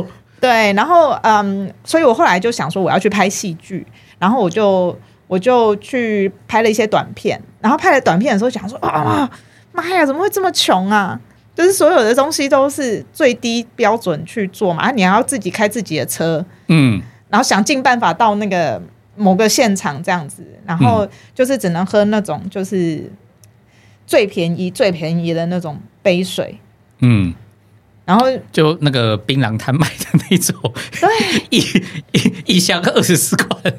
[0.42, 3.86] 对，然后嗯，所以我后来就想说我要去拍戏剧，
[4.18, 4.98] 然后我就
[5.30, 9.30] 我就去拍了一些短片，然后拍了短片的时候想说啊
[9.72, 11.20] 妈呀，怎么会这么穷啊？
[11.56, 17.00] 就是所有的东西都是最低标准去做嘛，啊，你还要自己开自己的车，嗯，
[17.30, 18.82] 然后想尽办法到那个
[19.16, 23.12] 某个现场这样子，然后就是只能喝那种就是
[24.08, 26.60] 最便宜最便宜的那种杯水，
[27.02, 27.32] 嗯，
[28.06, 30.58] 然后就那个槟榔摊买的那种，
[31.00, 31.10] 对。
[31.52, 31.60] 一
[32.14, 33.72] 一一箱二十四块，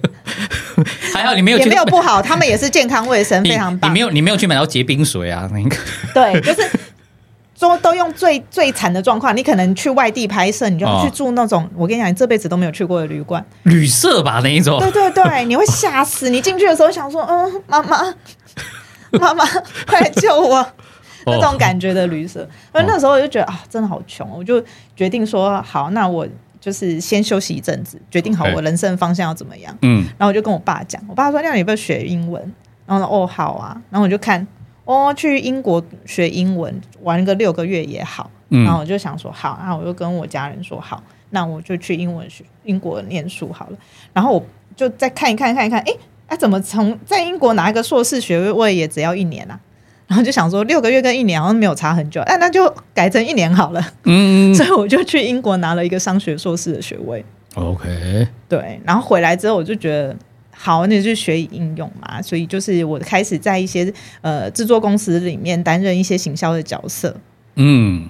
[1.21, 3.91] 还好你没有也，没有不好，他们也是健康卫生， 非常棒。
[3.91, 5.49] 你没有你没有去买到结冰水啊？
[5.53, 5.77] 那个
[6.15, 6.69] 对，就是
[7.59, 9.37] 都都用最最惨的状况。
[9.37, 13.45] 你可能去外地拍摄，你就去住那种、我跟你讲，你这辈子都没有去过的旅馆。
[13.65, 16.31] 旅社吧那一种对，对对，你会吓死。
[16.31, 18.15] 你进去的时候想说，嗯，妈妈，
[19.13, 19.45] 妈妈，
[19.87, 20.67] 快来救我。
[21.27, 24.61] 那种感觉的旅社，而那时候我就觉得啊，真的好穷，我就
[24.97, 26.27] 决定说，好，那我
[26.61, 29.75] 就是先休息一阵子，决定好我人生方向要怎么样。
[29.83, 32.41] 嗯，然后我就跟我爸讲，我爸说：“那你要不要学英文？”
[32.87, 33.81] 然后说，哦，好啊。
[33.91, 34.47] 然后我就看，
[34.85, 38.31] 哦，去英国学英文玩个六个月也好。
[38.51, 43.79] 嗯然后我就想说，好，那我就跟我家人说，好，那我就去英文学英国念书好了。
[44.13, 44.45] 然后我
[44.75, 45.97] 就再看一看，看一看，诶，
[46.27, 49.59] 啊，怎么从在英国拿一个硕士学位也只要一年啊？
[50.11, 53.81] 然后就想说，六个月跟一年好像没有差很久，哎、那就改成一年好了。
[54.05, 57.25] 嗯 所以我就去英国拿了一个商学硕士的学位。
[57.55, 60.17] ，OK，对，然后回来之后我就觉得。
[60.63, 63.91] 好，那就学以应用嘛，所以就是我开始在一些
[64.21, 67.17] 呃制作公司里面担任一些行销的角色，
[67.55, 68.07] 嗯，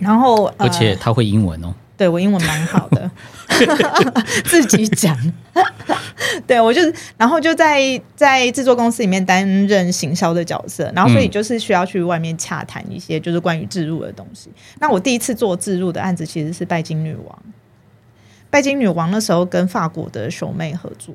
[0.00, 3.08] 然后、呃、而且他会英文哦，对我英文蛮好的，
[4.44, 5.16] 自己讲。
[6.46, 14.50] 对我就是，然后就在在制作公司里面担任行销的角色，然后所以就是需要去外面洽谈一些就是关于置入的东西。
[14.80, 17.42] 那我第一次做置入的案子其实是拜金女王，
[18.50, 21.14] 拜金女王那时候跟法国的兄妹合作，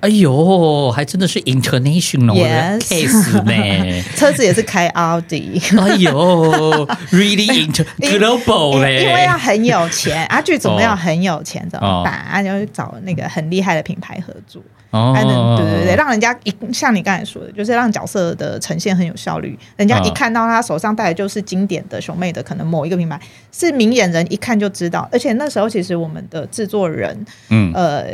[0.00, 4.02] 哎呦，还真的是 international 的 Yes case 呢。
[4.16, 5.60] 车子也是开奥迪。
[5.78, 12.14] 哎呦，really inter global 嘞，因为要很有钱，啊，剧组们要很有钱怎么哦办？
[12.14, 14.62] 啊，就找那个很厉害的品牌合作。
[14.92, 15.12] 哦
[15.58, 19.58] 对对对，让人家一像你刚才说的，就是让角色的呈现很有效率。
[19.76, 23.20] 人家一嗯看到他手上戴的就是经典的熊妹的，可能某一个品牌
[23.52, 25.06] 是明眼人一看就知道。
[25.12, 28.06] 而且那时候其实我们的制作人，嗯呃，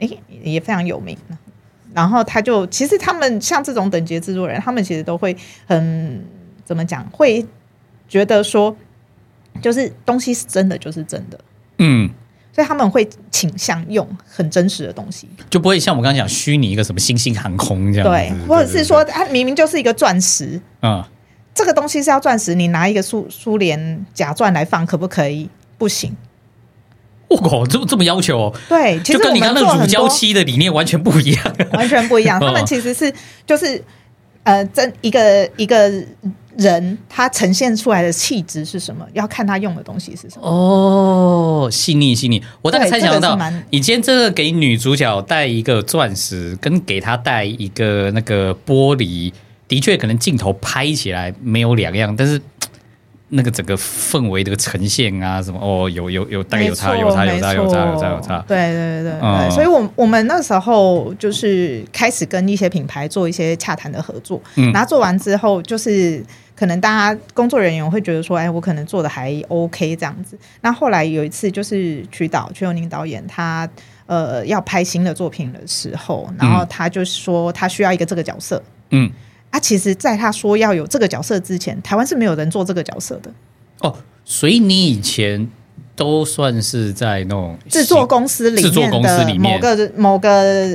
[0.00, 1.16] 诶也非常有名，
[1.94, 5.36] 然后他就其实他们像这种等级制作人，他们其实都会
[5.66, 6.24] 很
[6.64, 7.46] 怎么讲，会
[8.08, 8.76] 觉得说，
[9.62, 11.38] 就是东西是真的就是真的，
[11.78, 12.10] 嗯，
[12.52, 21.04] 所以他们会倾向用很真实的东西，就不会像我刚刚讲虚拟一个什么星星航空这样，对，或者是说它明明就是一个钻石，嗯，
[21.54, 25.48] 这个东西是要钻石，你拿一个苏苏联假钻来放可不可以？
[25.76, 26.16] 不行。
[27.30, 31.56] 我靠，这么这么要求哦，对，其实就跟你刚刚那乳胶漆的理念完全不一样。
[31.72, 32.38] 完全不一样。
[32.40, 33.12] 哦 他们其实是
[33.46, 33.82] 就是
[34.42, 35.88] 呃，真一个一个
[36.56, 40.48] 人他呈现出来的气质是什么，要看他用的东西是什么。
[40.48, 49.32] 哦，细腻细腻，我大概猜想到这个，你今天这个给女主角戴一个钻石，跟给她戴一个那个玻璃，
[49.68, 52.40] 的确可能镜头拍起来没有两样，但是。
[53.30, 58.44] 那个整个氛围的呈现啊，什么哦，有有有，大概有差，有差，有差，有差，有差，有差。
[58.46, 59.50] 对对对对。
[59.50, 64.72] 所以我我们那时候就是开始跟一些品牌做一些洽谈的合作，嗯。
[64.72, 66.22] 然后做完之后，就是
[66.54, 70.38] 可能大家工作人员会觉得说，哎，我可能做的还 OK 这样子。
[70.60, 73.68] 那后来有一次就是曲导曲友宁导演他。
[74.06, 78.60] 呃，要拍新的作品的时候，然后他就说他需要一个这个角色，
[78.90, 79.08] 嗯，
[79.50, 83.30] 啊，其实，在他说要有这个角色之前，台湾是没有人做这个角色的。
[83.80, 85.48] 哦，所以你以前
[85.96, 90.30] 都算是在那种制作公司里制作公司面的里面某个某个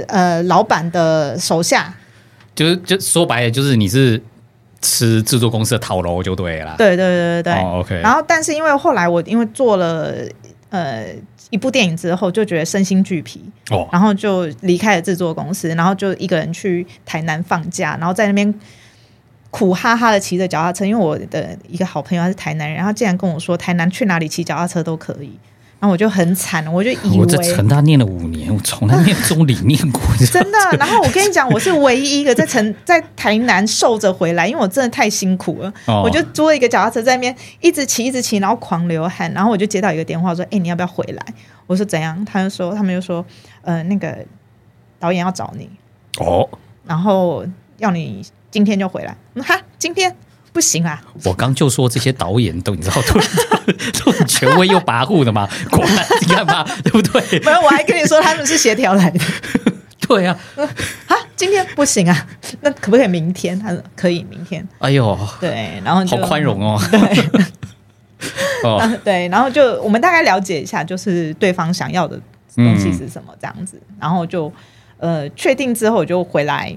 [0.08, 1.96] 呃老板的手下，
[2.54, 4.22] 就是就说白了，就是你是
[4.82, 6.76] 吃制作公司的套楼就对了啦。
[6.78, 7.54] 对对对对对。
[7.54, 10.14] 哦，OK，然后，但是因为后来我因为做了
[10.76, 11.16] 呃
[11.50, 18.54] 一部电影之后，就觉得身心俱疲，哦，然后就离开了制作公司，然后就一个人去台南放假，然后在那边
[19.52, 20.86] 苦哈哈的骑着脚踏车。
[20.86, 25.32] 因为我的一个好朋友他是台南人，然后竟然跟我说台南去哪里骑脚踏车都可以，
[25.80, 30.02] 然后我就很惨，我就 以为我在成大念了五年，我从来没有这种理念过。
[30.32, 30.58] 真的。
[30.80, 35.72] 然后我跟你讲，我是唯一一个在成 在台南受着回来，因为我真的太辛苦了。
[35.86, 39.32] 哦我就租了一个脚踏车在那边一直骑一直骑，然后狂流汗。
[39.34, 41.26] 然后我就接到一个电话说：“哎、你要不要回来？”
[41.68, 43.26] 我说：“怎样？”他就说：“他们就说，
[43.62, 44.18] 呃，那个
[45.00, 45.70] 导演要找你，
[46.20, 46.48] 哦，
[46.86, 47.46] 然后
[47.78, 50.16] 要你今天就回来。”嗯哈，今天
[50.56, 51.01] 不行啊。
[51.26, 53.20] 我刚就说这些导演都你知道都
[53.99, 57.39] 都很权威又跋扈的嘛，果然你看嘛， 对不对？
[57.41, 59.20] 没有，我还跟你说他们是协调来的。
[60.08, 60.39] 对啊，
[61.08, 62.28] 啊，今天不行啊，
[62.62, 63.60] 那可不可以明天？
[63.60, 64.66] 他说可以，明天。
[64.80, 66.80] 哎呦，对，然后好宽容哦。
[66.89, 67.01] 对。
[68.64, 72.18] 哦，啊，对，然后就我们大概了解一下，就是对方想要的
[72.56, 74.51] 东西是什么这样子，然后就
[74.99, 76.74] 呃确定之后，我就回来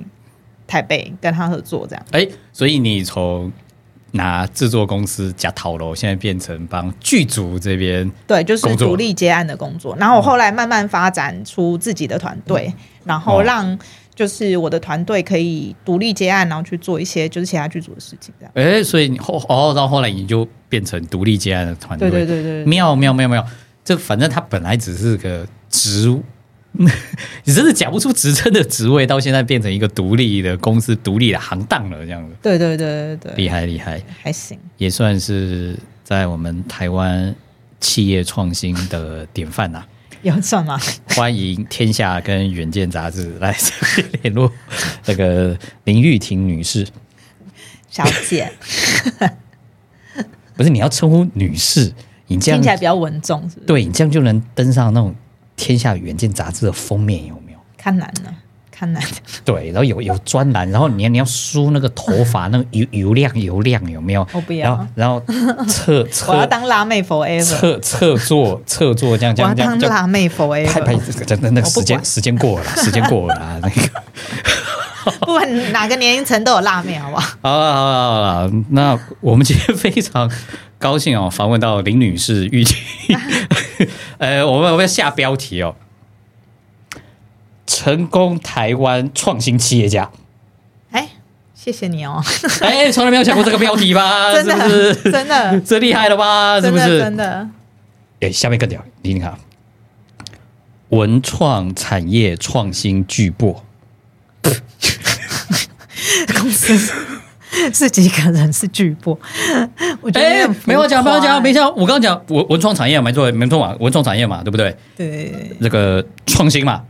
[0.67, 2.05] 台北跟他合作这样。
[2.11, 3.53] 哎，所以你从
[4.13, 9.97] 拿制作公司加套楼，现在变成帮剧组这边对，就是独立接案的工作。
[9.97, 12.73] 然后我后来慢慢发展出自己的团队，
[13.05, 13.43] 然后哦。
[13.43, 13.79] 让
[14.15, 18.53] 就是我的团队可以独立接案，然后去做一些就是其他剧组的事情这样。
[18.57, 22.65] 哎，所以你后哦，到后来你就变成独立接案的团队，对对对对对。
[22.65, 23.47] 妙妙妙妙，
[23.85, 26.21] 这反正他本来只是个职务，
[27.45, 34.59] 你真的讲不出职称的职位，到现在变成一个独立的公司、独立的行当了，这样子对对对对对，厉害厉害，还行。
[34.77, 37.35] 也算是在我们台湾
[37.81, 39.85] 企业创新的典范呐、
[40.23, 40.79] 有算吗？
[41.17, 43.57] 欢迎天下跟远见杂志来
[44.23, 44.53] 联络
[45.07, 46.87] 那个林玉婷女士，
[47.89, 48.53] 小姐，
[50.55, 51.93] 不是你要称呼女士，
[52.27, 53.61] 你这样听起来比较稳重，是是？
[53.61, 55.15] 对你这样就能登上那种
[55.59, 57.59] 天下远见杂志的封面，有没有？
[57.77, 58.35] 看难了，
[58.71, 59.03] 看难。
[59.45, 64.27] 对，然后有有专栏，然后你要你要梳那个头发，那个油油亮油亮有没有？
[64.33, 70.85] 我不要然后然后侧 侧我要侧当辣妹 forever，侧侧坐侧坐这样这样这样我要当辣妹 forever。
[70.85, 74.03] 拍，真的那个时间时间过了啦，时间过了 啦，那个。
[75.21, 77.23] 不管哪个年龄层都有辣妹，好不好？
[77.41, 80.31] 好了好了好了，那我们今天非常
[80.79, 82.77] 高兴哦，访问到林女士玉婷。
[84.19, 85.75] 呃，我们我们要下标题哦，
[87.67, 90.11] 成功台湾创新企业家。
[90.91, 91.09] 哎，
[91.55, 92.23] 谢谢你哦，
[92.61, 94.33] 哎，从来没有想过这个标题吧？
[94.35, 95.13] 真的是不是？
[95.13, 96.61] 真的这厉害了吧？
[96.61, 96.99] 是不是？
[96.99, 97.49] 真的，
[98.21, 99.37] 哎，下面更屌，你听看，
[100.91, 103.57] 文创产业创新巨擘。
[106.41, 107.18] 公司
[107.73, 109.17] 是几个人是巨擘？
[110.01, 111.69] 我觉得没有讲，没有讲，夸没讲。
[111.71, 114.77] 我刚刚讲文文创产业嘛，没错，没错嘛，文创产业嘛，对不对？
[114.97, 116.83] 对这个创新嘛，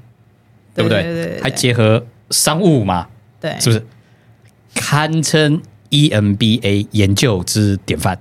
[0.74, 1.02] 对不对？
[1.02, 3.06] 对对还结合商务嘛，
[3.40, 3.84] 对，是不是？
[4.74, 8.18] 堪称 E EMBA 研究之典范。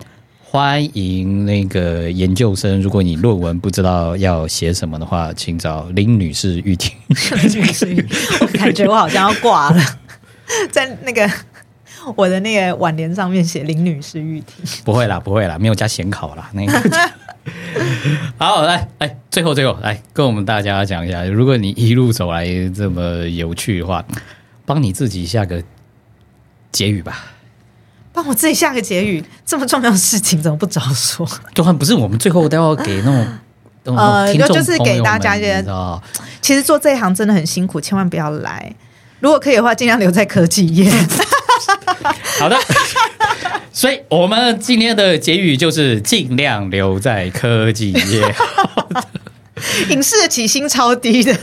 [0.50, 6.95] 欢迎那个研究生，如果你论文不知道要写什么的话，请找林女士预听。
[8.39, 9.82] 我感觉我好像要挂了，
[10.72, 11.30] 在那个
[12.16, 14.66] 我的那个挽联上面写林女士玉婷。
[14.86, 16.49] 不会啦，不会啦，没有加显考啦。
[16.53, 16.74] 那个
[18.38, 24.03] 好，来来，最后最后来跟我们大家讲一下，如果你一路走来这么有趣的话，
[24.66, 25.64] 帮你自己下个
[26.72, 27.34] 结语吧。
[28.14, 31.28] 帮我自己下个结语，这么重要的事情怎么不早说？
[31.53, 33.28] 就算不是我们最后都要给那种。
[33.95, 35.64] 呃听众就是给大家一些
[36.41, 38.70] 其实做这一行真的很辛苦，千万不要来。
[39.22, 40.91] 如果可以的话，尽量留在科技业。
[42.39, 42.58] 好的，
[43.72, 48.36] 所以我们今天的结语就是尽量留在科技业。
[49.89, 51.34] 影视的起薪超低的，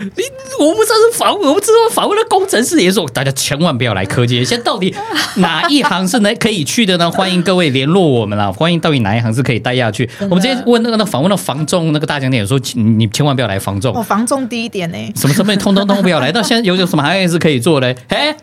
[0.00, 0.22] 你
[0.58, 4.44] 我不知道是访问，我不知道访问的工程师也说，大家千万不要来科技业。
[4.44, 4.94] 现在到底
[5.36, 7.10] 哪一行是能可以去的呢？
[7.12, 8.50] 欢迎各位联络我们啦！
[8.50, 10.08] 欢迎到底哪一行是可以待下去？
[10.20, 14.96] 我们今天问那个那访问的房仲那个大讲点说，你你千万不要来房仲我，房重低一点呢。
[15.14, 16.32] 什么什么通通通不要来。
[16.32, 17.94] 到现在有有什么行业是可以做的？
[18.08, 18.34] 哎，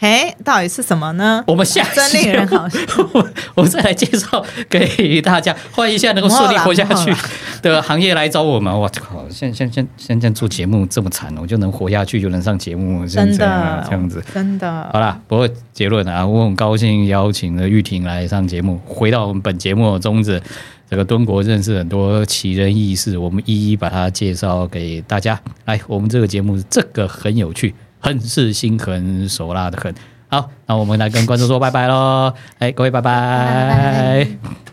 [0.00, 1.42] 嘿，到底是什么呢？
[1.44, 2.78] 我们下真令人好笑。
[3.12, 7.12] 我 我再来介绍给大家，欢迎一下能够顺利活下去
[7.62, 8.72] 的行业来找我们。
[8.72, 14.22] 我靠，现现现现在做节目这么惨，我就能活下去，就能上节目，真的，这样子。
[14.32, 15.00] 真的好。
[15.00, 18.80] 啦，不过结论啊，我很高兴邀请了玉婷来上节目。
[18.86, 20.40] 回到我们本节目的宗旨，
[20.88, 25.40] 这个敦国认识很多奇人异事，我们一一把它介绍给大家。
[25.64, 29.94] 来，我们这个节目这个很有趣，很是心狠手辣的很。
[30.30, 32.32] 好，那我们来跟观众说拜拜喽！
[32.58, 34.68] 哎，各位拜拜拜拜